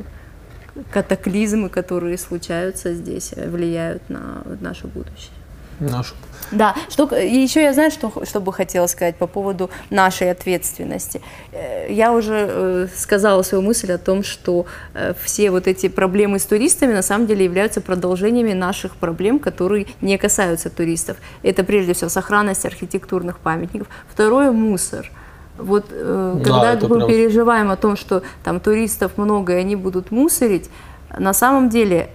[0.91, 5.42] катаклизмы, которые случаются здесь, влияют на наше будущее.
[5.79, 6.15] Нашу.
[6.51, 11.21] Да, что, и еще я знаю, что, что бы хотела сказать по поводу нашей ответственности.
[11.51, 16.37] Э, я уже э, сказала свою мысль о том, что э, все вот эти проблемы
[16.37, 21.17] с туристами на самом деле являются продолжениями наших проблем, которые не касаются туристов.
[21.41, 23.87] Это прежде всего сохранность архитектурных памятников.
[24.07, 25.11] Второе– мусор.
[25.57, 27.09] Вот э, когда да, мы прям...
[27.09, 30.69] переживаем о том, что там туристов много и они будут мусорить,
[31.15, 32.09] на самом деле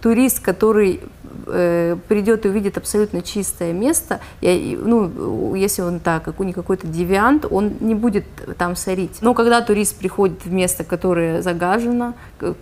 [0.00, 1.00] турист, который
[1.46, 6.54] э, придет и увидит абсолютно чистое место, я, ну, если он так, как у них
[6.54, 8.24] какой-то девиант, он не будет
[8.58, 9.18] там сорить.
[9.20, 12.14] Но когда турист приходит в место, которое загажено,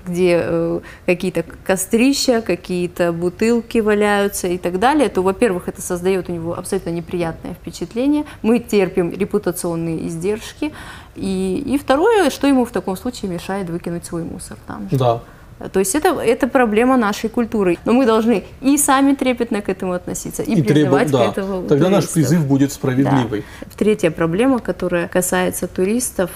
[0.06, 6.32] где э, какие-то кострища, какие-то бутылки валяются и так далее, то, во-первых, это создает у
[6.32, 8.24] него абсолютно неприятное впечатление.
[8.42, 10.72] Мы терпим репутационные издержки.
[11.16, 14.88] И, и второе, что ему в таком случае мешает выкинуть свой мусор там.
[14.92, 15.20] Да.
[15.68, 17.78] То есть это, это проблема нашей культуры.
[17.84, 21.18] Но мы должны и сами трепетно к этому относиться, и, и призывать требу...
[21.18, 21.28] да.
[21.28, 21.90] к этому Тогда туристов.
[21.90, 23.44] наш призыв будет справедливый.
[23.60, 23.66] Да.
[23.76, 26.30] Третья проблема, которая касается туристов,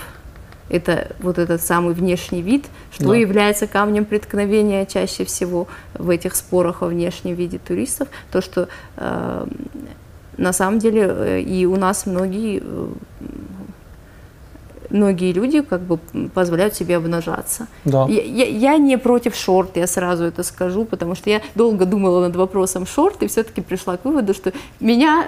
[0.69, 3.17] это вот этот самый внешний вид, что да.
[3.17, 8.09] является камнем преткновения чаще всего в этих спорах о внешнем виде туристов.
[8.31, 9.47] То, что э,
[10.37, 12.89] на самом деле э, и у нас многие э,
[14.91, 15.99] многие люди как бы
[16.35, 17.67] позволяют себе обнажаться.
[17.85, 18.07] Да.
[18.09, 22.21] Я, я, я не против шорт, я сразу это скажу, потому что я долго думала
[22.21, 25.27] над вопросом шорт и все-таки пришла к выводу, что меня,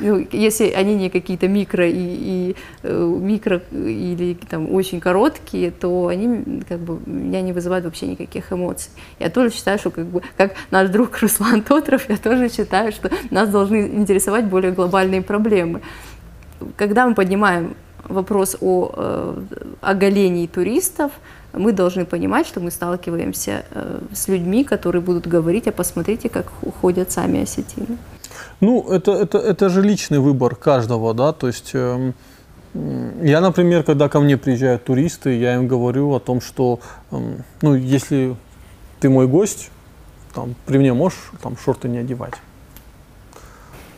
[0.00, 6.08] ну, если они не какие-то микро и, и э, микро или там очень короткие, то
[6.08, 8.90] они как бы меня не вызывают вообще никаких эмоций.
[9.18, 13.10] Я тоже считаю, что как бы как наш друг Руслан Тотров, я тоже считаю, что
[13.30, 15.80] нас должны интересовать более глобальные проблемы.
[16.76, 17.74] Когда мы поднимаем
[18.04, 19.42] вопрос о э,
[19.80, 21.12] оголении туристов,
[21.52, 26.46] мы должны понимать, что мы сталкиваемся э, с людьми, которые будут говорить, а посмотрите, как
[26.62, 27.98] уходят сами осетины.
[28.60, 32.12] Ну, это, это, это же личный выбор каждого, да, то есть э,
[32.74, 36.80] я, например, когда ко мне приезжают туристы, я им говорю о том, что,
[37.10, 37.16] э,
[37.62, 38.36] ну, если
[39.00, 39.70] ты мой гость,
[40.34, 42.34] там, при мне можешь там шорты не одевать.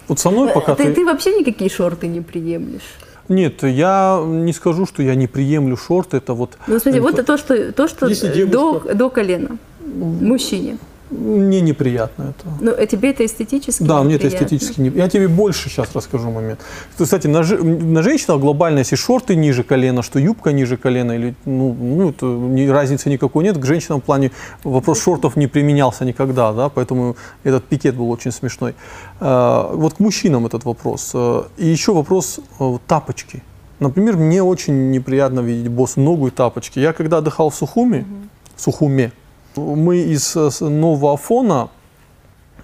[0.08, 0.84] Вот со мной пока ты...
[0.84, 2.98] Ты, ты вообще никакие шорты не приемлешь?
[3.30, 6.16] Нет, я не скажу, что я не приемлю шорты.
[6.16, 6.58] Это вот.
[6.66, 8.08] Ну, смотри, вот то, что то, что
[8.46, 10.78] до, до колена мужчине.
[11.10, 12.48] Мне неприятно это.
[12.60, 16.30] Ну, а тебе это эстетически Да, мне это эстетически не Я тебе больше сейчас расскажу
[16.30, 16.60] момент.
[16.96, 21.74] Кстати, на, на женщинах глобально, если шорты ниже колена, что юбка ниже колена, или, ну,
[21.74, 23.58] ну это ни, разницы никакой нет.
[23.58, 24.30] К женщинам в плане
[24.62, 28.74] вопрос шортов не применялся никогда, да, поэтому этот пикет был очень смешной.
[29.18, 31.10] А, вот к мужчинам этот вопрос.
[31.14, 33.42] А, и еще вопрос а, тапочки.
[33.80, 36.78] Например, мне очень неприятно видеть босс ногу и тапочки.
[36.78, 38.28] Я когда отдыхал в Сухуми, угу.
[38.54, 39.10] в Сухуме,
[39.56, 41.70] мы из нового Афона,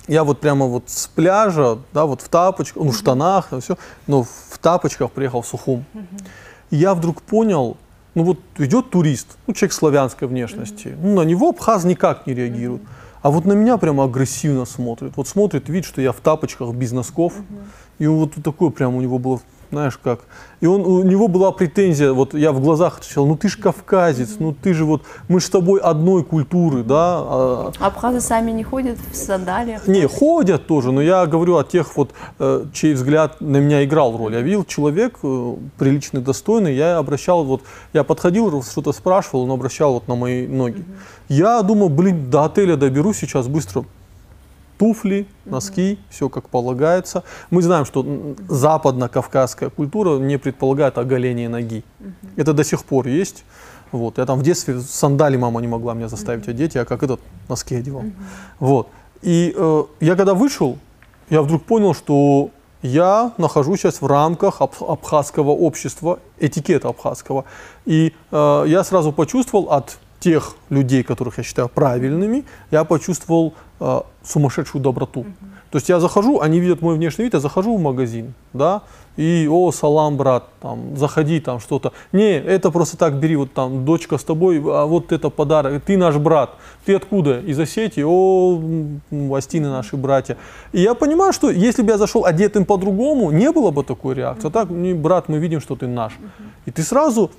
[0.08, 3.76] я вот прямо вот с пляжа, да, вот в тапочках, ну, в штанах, все,
[4.06, 5.84] но в тапочках приехал в Сухум.
[6.70, 7.76] И я вдруг понял,
[8.14, 12.82] ну вот идет турист, ну человек славянской внешности, ну на него абхаз никак не реагирует.
[13.22, 15.16] А вот на меня прямо агрессивно смотрит.
[15.16, 17.32] Вот смотрит, видит, что я в тапочках без носков.
[17.98, 20.20] И вот такое прямо у него было знаешь как.
[20.60, 24.36] И он, у него была претензия, вот я в глазах отвечал, ну ты же кавказец,
[24.38, 27.18] ну ты же вот, мы же с тобой одной культуры, да.
[27.18, 29.86] А Абхазы сами не ходят в сандалиях?
[29.86, 34.16] Не, ходят тоже, но я говорю о тех вот, э, чей взгляд на меня играл
[34.16, 34.34] роль.
[34.34, 37.62] Я видел человек э, приличный, достойный, я обращал вот,
[37.92, 40.84] я подходил, что-то спрашивал, он обращал вот на мои ноги.
[41.28, 43.84] Я думал, блин, до отеля доберусь сейчас быстро,
[44.78, 46.00] туфли, носки, угу.
[46.10, 47.24] все как полагается.
[47.50, 48.04] Мы знаем, что
[48.48, 51.84] западно-кавказская культура не предполагает оголение ноги.
[52.00, 52.08] Угу.
[52.36, 53.44] Это до сих пор есть.
[53.92, 54.18] Вот.
[54.18, 57.76] Я там в детстве сандали мама не могла меня заставить одеть, я как этот носки
[57.76, 58.04] одевал.
[58.58, 58.88] Вот.
[59.22, 60.78] И э, я когда вышел,
[61.30, 62.50] я вдруг понял, что
[62.82, 67.44] я нахожусь сейчас в рамках аб- абхазского общества, этикета абхазского.
[67.84, 74.00] И э, я сразу почувствовал от тех людей, которых я считаю правильными, я почувствовал э,
[74.24, 75.24] сумасшедшую доброту.
[75.70, 78.82] То есть я захожу, они видят мой внешний вид, я захожу в магазин, да,
[79.16, 81.92] и, о, салам, брат, там, заходи, там, что-то.
[82.12, 85.96] Не, это просто так бери, вот там, дочка с тобой, а вот это подарок, ты
[85.96, 86.50] наш брат.
[86.84, 87.38] Ты откуда?
[87.38, 88.04] Из Осетии?
[88.04, 88.60] О,
[89.12, 90.36] м, Астины наши братья.
[90.72, 94.48] И я понимаю, что если бы я зашел одетым по-другому, не было бы такой реакции.
[94.48, 96.12] А так, «Не, брат, мы видим, что ты наш.
[96.66, 97.30] И ты сразу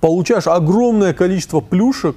[0.00, 2.16] получаешь огромное количество плюшек,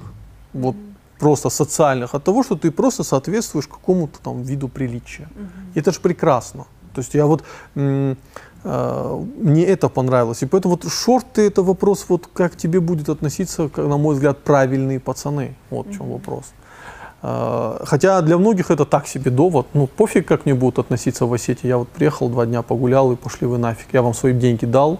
[0.52, 0.76] вот
[1.18, 5.28] просто социальных, от того, что ты просто соответствуешь какому-то там виду приличия.
[5.74, 6.66] И это же прекрасно.
[6.94, 8.14] То есть я вот э,
[8.64, 10.42] мне это понравилось.
[10.42, 14.38] И поэтому вот шорты это вопрос, вот как тебе будет относиться, как, на мой взгляд,
[14.38, 15.54] правильные пацаны.
[15.70, 16.44] Вот в чем вопрос.
[17.22, 19.66] Э, Хотя для многих это так себе довод.
[19.74, 21.68] Ну, пофиг, как мне будут относиться в Осетии.
[21.68, 23.86] Я вот приехал, два дня погулял и пошли вы нафиг.
[23.92, 24.98] Я вам свои деньги дал,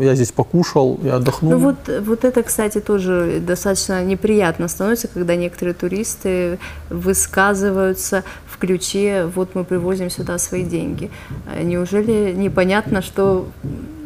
[0.00, 1.52] я здесь покушал, я отдохнул.
[1.52, 6.58] Ну вот, вот это, кстати, тоже достаточно неприятно становится, когда некоторые туристы
[6.90, 11.10] высказываются в ключе «вот мы привозим сюда свои деньги».
[11.46, 13.48] А Неужели непонятно, что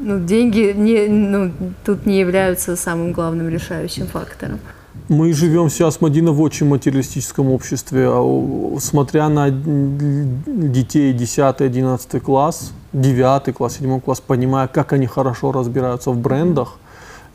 [0.00, 1.52] ну, деньги не, ну,
[1.84, 4.60] тут не являются самым главным решающим фактором?
[5.08, 8.08] Мы живем сейчас, Мадина, в очень материалистическом обществе.
[8.08, 16.10] А Смотря на детей 10-11 класс, 9 класс, 7 класс, понимая, как они хорошо разбираются
[16.10, 16.78] в брендах,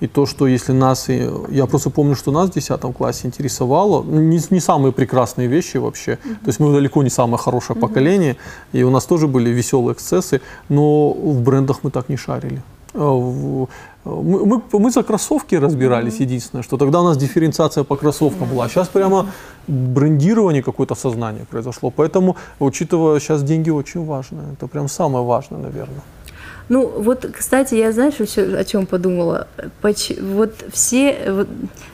[0.01, 1.09] и то, что если нас...
[1.09, 5.47] и- Я просто помню, что нас в 10 классе интересовало, ну, не, не самые прекрасные
[5.47, 6.15] вещи вообще.
[6.17, 8.35] То есть мы далеко не самое хорошее поколение,
[8.73, 12.61] и у нас тоже были веселые эксцессы, но в брендах мы так не шарили.
[14.05, 18.69] Мы, мы, мы за кроссовки разбирались, единственное, что тогда у нас дифференциация по кроссовкам была.
[18.69, 19.25] Сейчас прямо
[19.67, 21.89] брендирование какое-то сознание произошло.
[21.89, 24.43] Поэтому, учитывая, сейчас деньги очень важны.
[24.53, 26.01] Это прям самое важное, наверное.
[26.69, 29.47] Ну, вот, кстати, я, знаешь, ещё о чем подумала?
[29.81, 31.47] Поч- вот все, вот,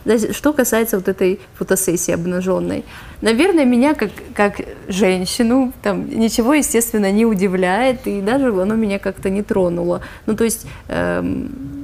[0.05, 2.83] знаете, что касается вот этой фотосессии обнаженной,
[3.21, 9.29] наверное, меня как, как женщину там ничего, естественно, не удивляет, и даже оно меня как-то
[9.29, 10.01] не тронуло.
[10.25, 10.65] Ну, то есть...
[10.89, 11.80] эм,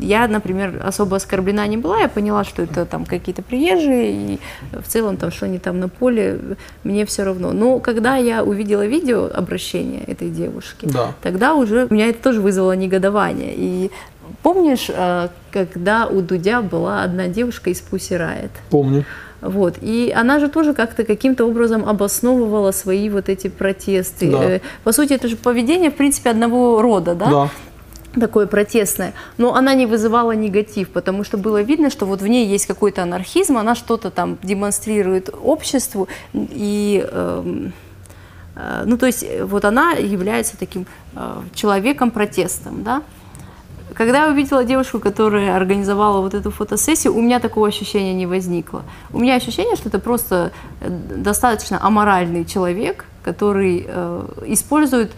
[0.00, 4.40] я, например, особо оскорблена не была, я поняла, что это там какие-то приезжие, и
[4.72, 6.38] в целом там, что они там на поле,
[6.84, 7.52] мне все равно.
[7.52, 11.12] Но когда я увидела видео обращения этой девушки, Да.
[11.22, 13.52] тогда уже меня это тоже вызвало негодование.
[13.56, 13.90] И
[14.42, 18.50] помнишь, э, когда у Дудя была одна девушка из Pussy Riot?
[18.70, 19.04] Помню.
[19.40, 19.76] Вот.
[19.80, 24.30] И она же тоже как-то каким-то образом обосновывала свои вот эти протесты.
[24.30, 24.44] Да.
[24.44, 27.26] Э, По сути, это же поведение, в принципе, одного рода, да?
[27.30, 27.48] Да.
[28.18, 32.46] Такое протестное, но она не вызывала негатив, потому что было видно, что вот в ней
[32.46, 37.72] есть какой-то анархизм, она что-то там демонстрирует обществу, и, эм,
[38.56, 43.02] э, ну, то есть, э, вот она является таким э, человеком-протестом, да.
[43.94, 48.82] Когда я увидела девушку, которая организовала вот эту фотосессию, у меня такого ощущения не возникло.
[49.12, 55.14] У меня ощущение, что это просто э, достаточно аморальный человек, который э, использует э,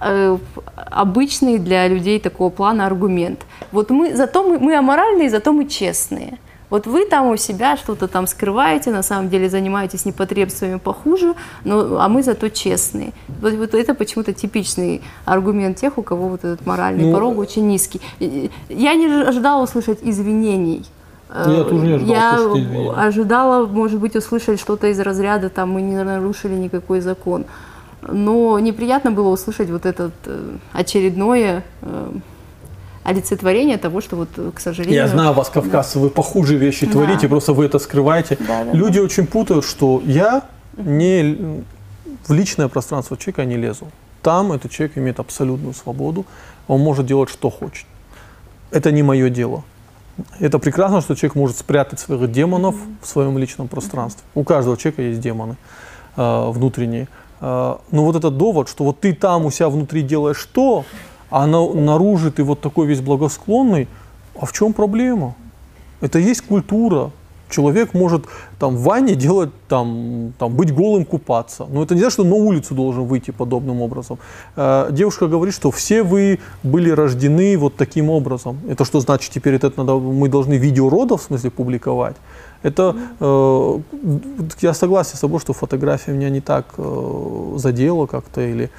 [0.00, 3.46] обычный для людей такого плана аргумент.
[3.72, 6.38] Вот мы, зато мы, мы аморальные, зато мы честные.
[6.70, 11.34] Вот вы там у себя что-то там скрываете, на самом деле занимаетесь непотребствами похуже,
[11.64, 13.12] но, а мы зато честные.
[13.42, 17.66] Вот, вот это почему-то типичный аргумент тех, у кого вот этот моральный Ну, порог очень
[17.66, 18.00] низкий.
[18.68, 20.86] Я не ожидала услышать извинений.
[21.28, 22.92] Я тоже не ожидал Я услышать извинений.
[22.96, 27.44] ожидала, может быть, услышать что-то из разряда, там, мы не нарушили никакой закон.
[28.02, 30.10] Но неприятно было услышать вот это
[30.72, 32.12] очередное э,
[33.04, 34.96] олицетворение того, что вот, э, к сожалению...
[34.96, 36.92] Я знаю вас, кавказцы, вы похуже вещи Да.
[36.92, 38.36] творите, просто вы это скрываете.
[38.40, 40.42] Да, да, Люди очень путают, что я
[40.76, 41.62] не
[42.26, 43.88] в личное пространство человека не лезу.
[44.22, 46.26] Там этот человек имеет абсолютную свободу,
[46.68, 47.86] он может делать, что хочет.
[48.70, 49.62] Это не мое дело.
[50.38, 54.22] Это прекрасно, что человек может спрятать своих демонов в своем личном пространстве.
[54.34, 55.56] У каждого человека есть демоны
[56.16, 57.08] э, внутренние.
[57.40, 60.84] Э, но вот этот довод, что вот ты там у себя внутри делаешь что,
[61.30, 63.88] а на, наружу ты вот такой весь благосклонный,
[64.38, 65.34] а в чем проблема?
[66.00, 67.10] Это есть культура.
[67.50, 68.26] Человек может
[68.60, 71.66] там в ванне делать, там, там, быть голым, купаться.
[71.68, 74.18] Но это не значит, что на улицу должен выйти подобным образом.
[74.54, 78.60] Э, девушка говорит, что все вы были рождены вот таким образом.
[78.68, 82.16] Это что значит теперь это надо, мы должны видео родов в смысле публиковать?
[82.62, 83.78] Это э,
[84.60, 88.70] я согласен с тобой, что фотография меня не так э, задела как-то или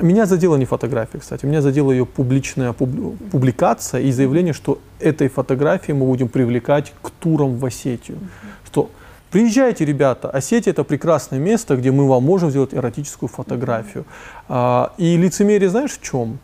[0.00, 5.28] меня задела не фотография, кстати, меня задела ее публичная пуб- публикация и заявление, что этой
[5.28, 8.18] фотографией мы будем привлекать к турам в Осетию.
[8.64, 8.90] Что
[9.30, 14.04] Приезжайте, ребята, Осетия это прекрасное место, где мы вам можем сделать эротическую фотографию.
[14.46, 16.38] А, и лицемерие знаешь в чем?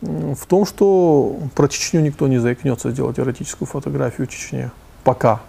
[0.00, 4.72] В том, что про Чечню никто не заикнется сделать эротическую фотографию в Чечне.
[5.04, 5.40] Пока.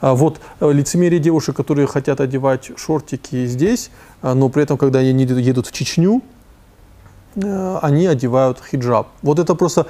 [0.00, 3.90] А вот э, лицемерие девушек, которые хотят одевать шортики здесь,
[4.22, 6.22] а, но при этом, когда они едут в Чечню,
[7.34, 9.08] э, они одевают хиджаб.
[9.22, 9.86] Вот это просто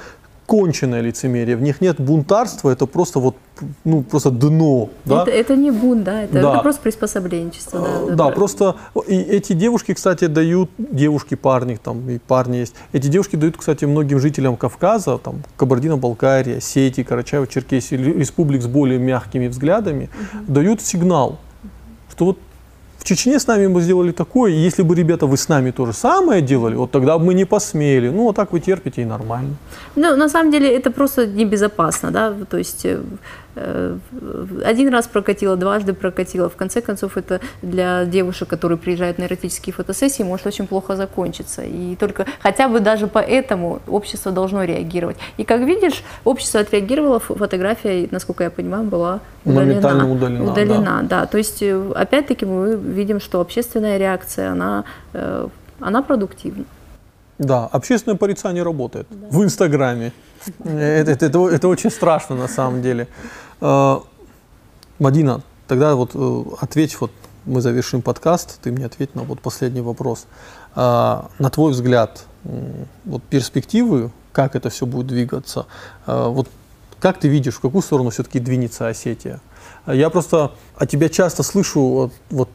[0.51, 3.37] конченное лицемерие, в них нет бунтарства, это просто вот,
[3.85, 4.89] ну, просто дно.
[5.05, 5.21] Да?
[5.21, 6.53] Это, это не бунт, да, это, да.
[6.53, 7.79] это просто приспособленчество.
[7.79, 8.75] Да, да, да просто
[9.07, 13.85] и эти девушки, кстати, дают, девушки, парни, там и парни есть, эти девушки дают, кстати,
[13.85, 20.51] многим жителям Кавказа, там, Кабардино-Балкария, Сети, Карачаево, Черкесии, республик с более мягкими взглядами, угу.
[20.51, 21.39] дают сигнал,
[22.09, 22.39] что вот
[23.01, 25.93] в Чечне с нами мы сделали такое, если бы, ребята, вы с нами то же
[25.93, 28.09] самое делали, вот тогда бы мы не посмели.
[28.09, 29.55] Ну, вот так вы терпите и нормально.
[29.95, 33.01] Ну, на самом деле, это просто небезопасно, да, то есть Э,
[33.55, 36.49] один раз прокатила, дважды прокатила.
[36.49, 41.63] В конце концов, это для девушек, которые приезжают на эротические фотосессии, может очень плохо закончиться.
[41.63, 45.17] И только хотя бы даже поэтому общество должно реагировать.
[45.37, 50.07] И как видишь, общество отреагировало, фотография, насколько я понимаю, была удалена.
[50.07, 50.51] удалена.
[50.51, 51.21] Удалена, да.
[51.21, 51.25] да.
[51.25, 54.83] То есть, э, опять-таки, мы видим, что общественная реакция, она,
[55.13, 55.47] э,
[55.79, 56.65] она продуктивна.
[57.37, 59.27] Да, общественное порицание работает да.
[59.29, 60.13] в Инстаграме.
[60.63, 63.07] Это, это, это, это очень страшно на самом деле.
[63.59, 64.03] А,
[64.99, 67.11] Мадина, тогда вот э, ответь, вот
[67.45, 70.25] мы завершим подкаст, ты мне ответь на вот последний вопрос.
[70.75, 72.25] А, на твой взгляд,
[73.05, 75.67] вот перспективы, как это все будет двигаться,
[76.05, 76.49] а, вот
[76.99, 79.41] как ты видишь, в какую сторону все-таки двинется Осетия?
[79.87, 82.49] Я просто от тебя часто слышу вот, вот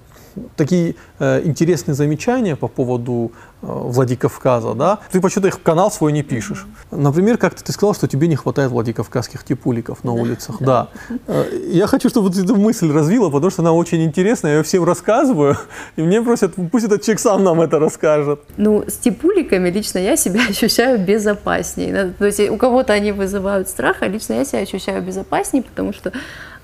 [0.55, 3.33] такие э, интересные замечания по поводу
[3.67, 6.67] Владикавказа, да, ты почему-то их в канал свой не пишешь.
[6.91, 10.57] Например, как-то ты сказал, что тебе не хватает Владикавказских типуликов на улицах.
[10.61, 10.89] Да.
[11.27, 14.63] Э, я хочу, чтобы ты эту мысль развила, потому что она очень интересная, я ее
[14.63, 15.57] всем рассказываю,
[15.97, 18.41] и мне просят, пусть этот человек сам нам это расскажет.
[18.57, 22.15] Ну, с типуликами лично я себя ощущаю безопаснее.
[22.19, 26.13] То есть у кого-то они вызывают страх, а лично я себя ощущаю безопаснее, потому что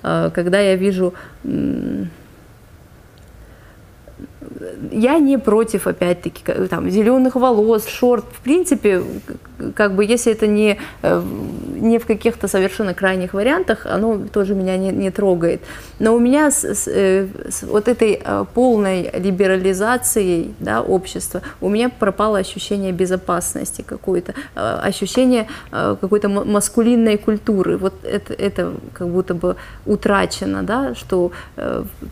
[0.03, 1.13] э, когда я вижу
[4.91, 8.25] я не против, опять-таки, там, зеленых волос, шорт.
[8.31, 9.03] В принципе,
[9.75, 11.23] как бы, если это не, э,
[11.75, 15.61] не в каких-то совершенно крайних вариантах, оно тоже меня не, не трогает.
[15.99, 21.69] Но у меня с, с, э, с вот этой э, полной либерализацией да, общества, у
[21.69, 27.77] меня пропало ощущение безопасности какое-то, ощущение какой-то маскулинной культуры.
[27.77, 29.55] Вот это, это как будто бы
[29.85, 31.31] утрачено, да, что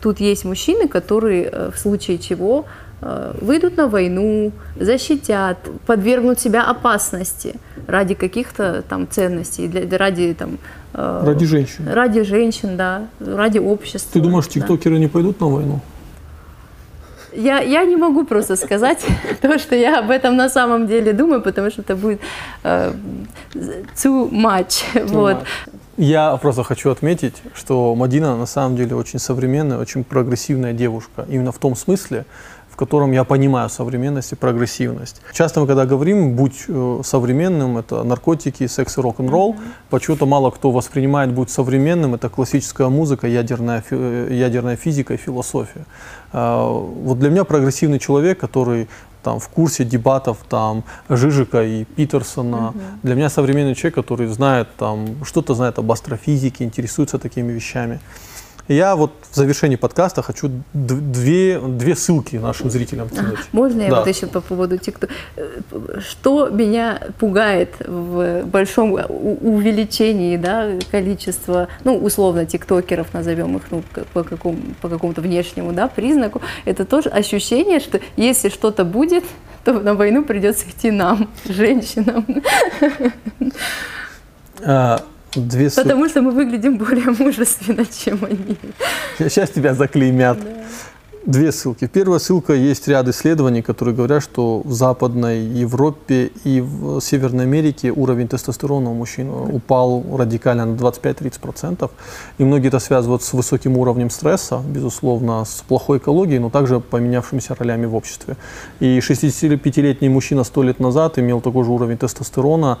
[0.02, 2.31] тут есть мужчины, которые в случае чего
[3.04, 7.56] Э, выйдут на войну, защитят, подвергнут себя опасности
[7.88, 10.58] ради каких-то там ценностей, для, ради там
[10.94, 11.88] э, ради женщин.
[11.88, 14.12] Ради женщин, да, ради общества.
[14.12, 15.00] Ты думаешь, тиктокеры да.
[15.00, 15.80] не пойдут на войну?
[17.32, 19.04] Я, я не могу просто сказать
[19.40, 22.20] то, что я об этом на самом деле думаю, потому что это будет
[22.62, 22.96] uh,
[23.96, 24.84] too much.
[24.94, 25.38] Too вот.
[25.38, 25.46] much.
[25.98, 31.26] Я просто хочу отметить, что Мадина на самом деле очень современная, очень прогрессивная девушка.
[31.28, 32.24] Именно в том смысле,
[32.70, 35.20] в котором я понимаю современность и прогрессивность.
[35.34, 39.90] Часто мы, когда говорим, будь э, современным, это наркотики, секс и рок-н-ролл, mm-hmm.
[39.90, 45.84] почему-то мало кто воспринимает будь современным, это классическая музыка, ядерная, э, ядерная физика и философия.
[46.32, 48.88] А, вот для меня прогрессивный человек, который
[49.22, 52.68] там в курсе дебатов там Жижика и Питерсона.
[52.68, 52.78] Угу.
[53.02, 58.00] Для меня современный человек, который знает там что-то знает об астрофизике, интересуется такими вещами.
[58.68, 63.38] Я вот в завершении подкаста хочу две, две ссылки нашим зрителям кинуть.
[63.52, 63.98] Можно я да.
[63.98, 65.10] вот еще по поводу ТикТок?
[65.98, 73.82] Что меня пугает в большом увеличении да, количества, ну, условно, тиктокеров, назовем их, ну,
[74.12, 79.24] по, какому, по какому-то внешнему да, признаку, это тоже ощущение, что если что-то будет,
[79.64, 82.26] то на войну придется идти нам, женщинам.
[85.34, 88.56] Две Потому что мы выглядим более мужественно, чем они.
[89.18, 90.38] Сейчас тебя заклеймят.
[90.42, 90.64] Да.
[91.26, 91.86] Две ссылки.
[91.86, 97.92] Первая ссылка есть ряд исследований, которые говорят, что в Западной Европе и в Северной Америке
[97.92, 101.88] уровень тестостерона у мужчин упал радикально на 25-30%.
[102.38, 107.54] И многие это связывают с высоким уровнем стресса, безусловно, с плохой экологией, но также поменявшимися
[107.54, 108.36] ролями в обществе.
[108.80, 112.78] И 65-летний мужчина 100 лет назад имел такой же уровень тестостерона,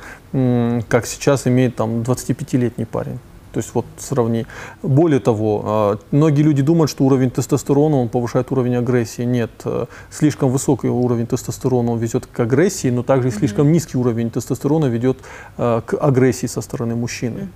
[0.88, 3.20] как сейчас имеет там 25-летний парень.
[3.52, 4.46] То есть вот сравни.
[4.82, 9.22] Более того, а, многие люди думают, что уровень тестостерона он повышает уровень агрессии.
[9.22, 13.38] Нет, э, слишком высокий уровень тестостерона он ведет к агрессии, но также mm-hmm.
[13.38, 15.18] слишком низкий уровень тестостерона ведет
[15.58, 17.48] э, к агрессии со стороны мужчины.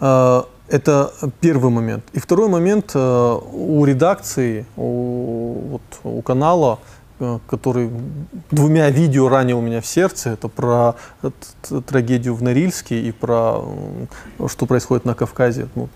[0.00, 0.46] Mm-hmm.
[0.68, 2.02] Это первый момент.
[2.12, 6.78] И второй момент у редакции, у, вот, у канала,
[7.46, 7.90] который
[8.50, 10.94] двумя видео ранил меня в сердце, это про
[11.86, 13.64] трагедию в Норильске и про
[14.48, 15.88] что происходит на Кавказе, ну,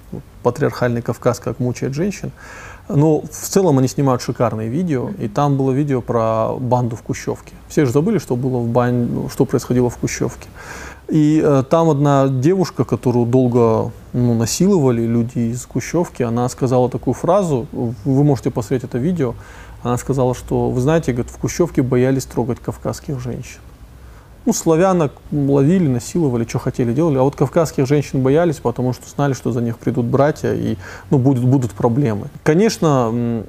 [0.42, 2.30] патриархальный Кавказ, как мучает женщин.
[2.88, 7.52] Но в целом они снимают шикарные видео, и там было видео про банду в Кущевке.
[7.68, 10.48] Все же забыли, что было в бань, что происходило в Кущевке.
[11.08, 17.14] И э, там одна девушка, которую долго ну, насиловали люди из Кущевки, она сказала такую
[17.14, 19.34] фразу, вы можете посмотреть это видео,
[19.82, 23.60] она сказала, что, вы знаете, говорит, в Кущевке боялись трогать кавказских женщин.
[24.46, 29.32] Ну, славянок ловили, насиловали, что хотели, делали, а вот кавказских женщин боялись, потому что знали,
[29.32, 30.76] что за них придут братья и
[31.10, 32.28] ну, будут, будут проблемы.
[32.44, 33.44] Конечно,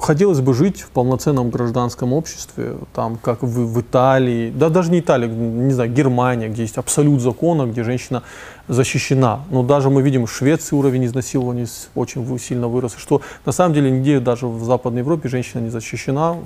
[0.00, 5.00] хотелось бы жить в полноценном гражданском обществе, там, как в, в Италии, да даже не
[5.00, 8.22] Италия, не знаю, Германия, где есть абсолют закона, где женщина
[8.68, 9.40] защищена.
[9.50, 13.90] Но даже мы видим, в Швеции уровень изнасилования очень сильно вырос, что на самом деле
[13.90, 16.36] нигде даже в Западной Европе женщина не защищена.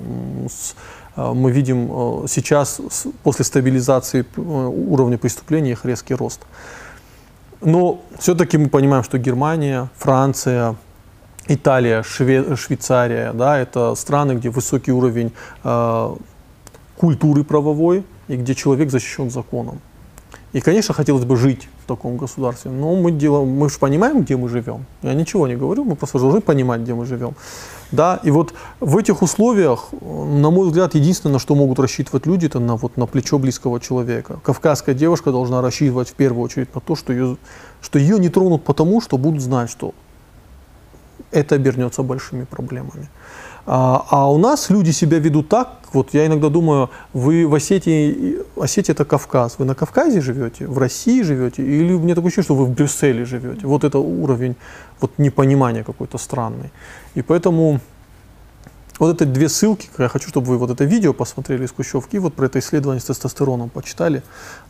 [1.15, 2.81] Э, мы видим э, сейчас,
[3.23, 6.41] после стабилизации э, уровня преступления, их резкий рост.
[7.61, 10.75] Но все-таки мы понимаем, что Германия, Франция,
[11.47, 15.33] Италия, Шве Швейцария, да, это страны, где высокий уровень
[15.63, 16.15] э,
[16.97, 19.79] культуры правовой и где человек защищен законом.
[20.53, 24.37] И, конечно, хотелось бы жить в таком государстве, но мы, делаем, мы же понимаем, где
[24.37, 24.85] мы живем.
[25.01, 27.33] Я ничего не говорю, мы просто должны понимать, где мы живем.
[27.91, 32.45] Да, и вот в этих условиях, на мой взгляд, единственное, на что могут рассчитывать люди,
[32.45, 34.39] это на, вот, на плечо близкого человека.
[34.43, 37.37] Кавказская девушка должна рассчитывать в первую очередь на то, что ее,
[37.81, 39.93] что ее не тронут потому, что будут знать, что
[41.33, 43.09] это обернется большими проблемами.
[43.65, 48.39] А, а у нас люди себя ведут так, вот я иногда думаю, вы в Осетии,
[48.59, 52.55] Осетия это Кавказ, вы на Кавказе живете, в России живете, или мне такое ощущение, что
[52.55, 53.65] вы в Брюсселе живете.
[53.65, 54.55] Вот это уровень
[54.99, 56.71] вот непонимания какой-то странный.
[57.15, 57.79] И поэтому
[58.99, 62.33] вот это две ссылки, я хочу, чтобы вы вот это видео посмотрели из Кущевки, вот
[62.33, 64.23] про это исследование с тестостероном почитали,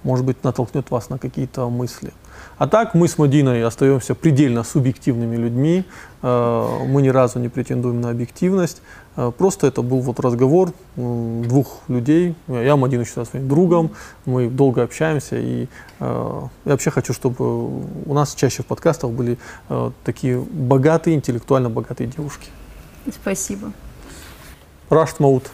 [0.04, 2.14] может быть, натолкнет вас на какие-то мысли.
[2.64, 5.84] А так мы с Мадиной остаемся предельно субъективными людьми,
[6.22, 8.82] э, мы ни разу не претендуем на объективность,
[9.18, 13.92] э, просто это был вот разговор двух людей, я Мадину считаю своим другом,
[14.26, 15.68] мы долго общаемся, и
[16.00, 17.68] э, я вообще хочу, чтобы
[18.06, 19.38] у нас чаще в подкастах были
[20.06, 22.48] такие богатые, интеллектуально богатые девушки.
[23.12, 23.74] Спасибо.
[24.90, 25.52] Рашт Маут.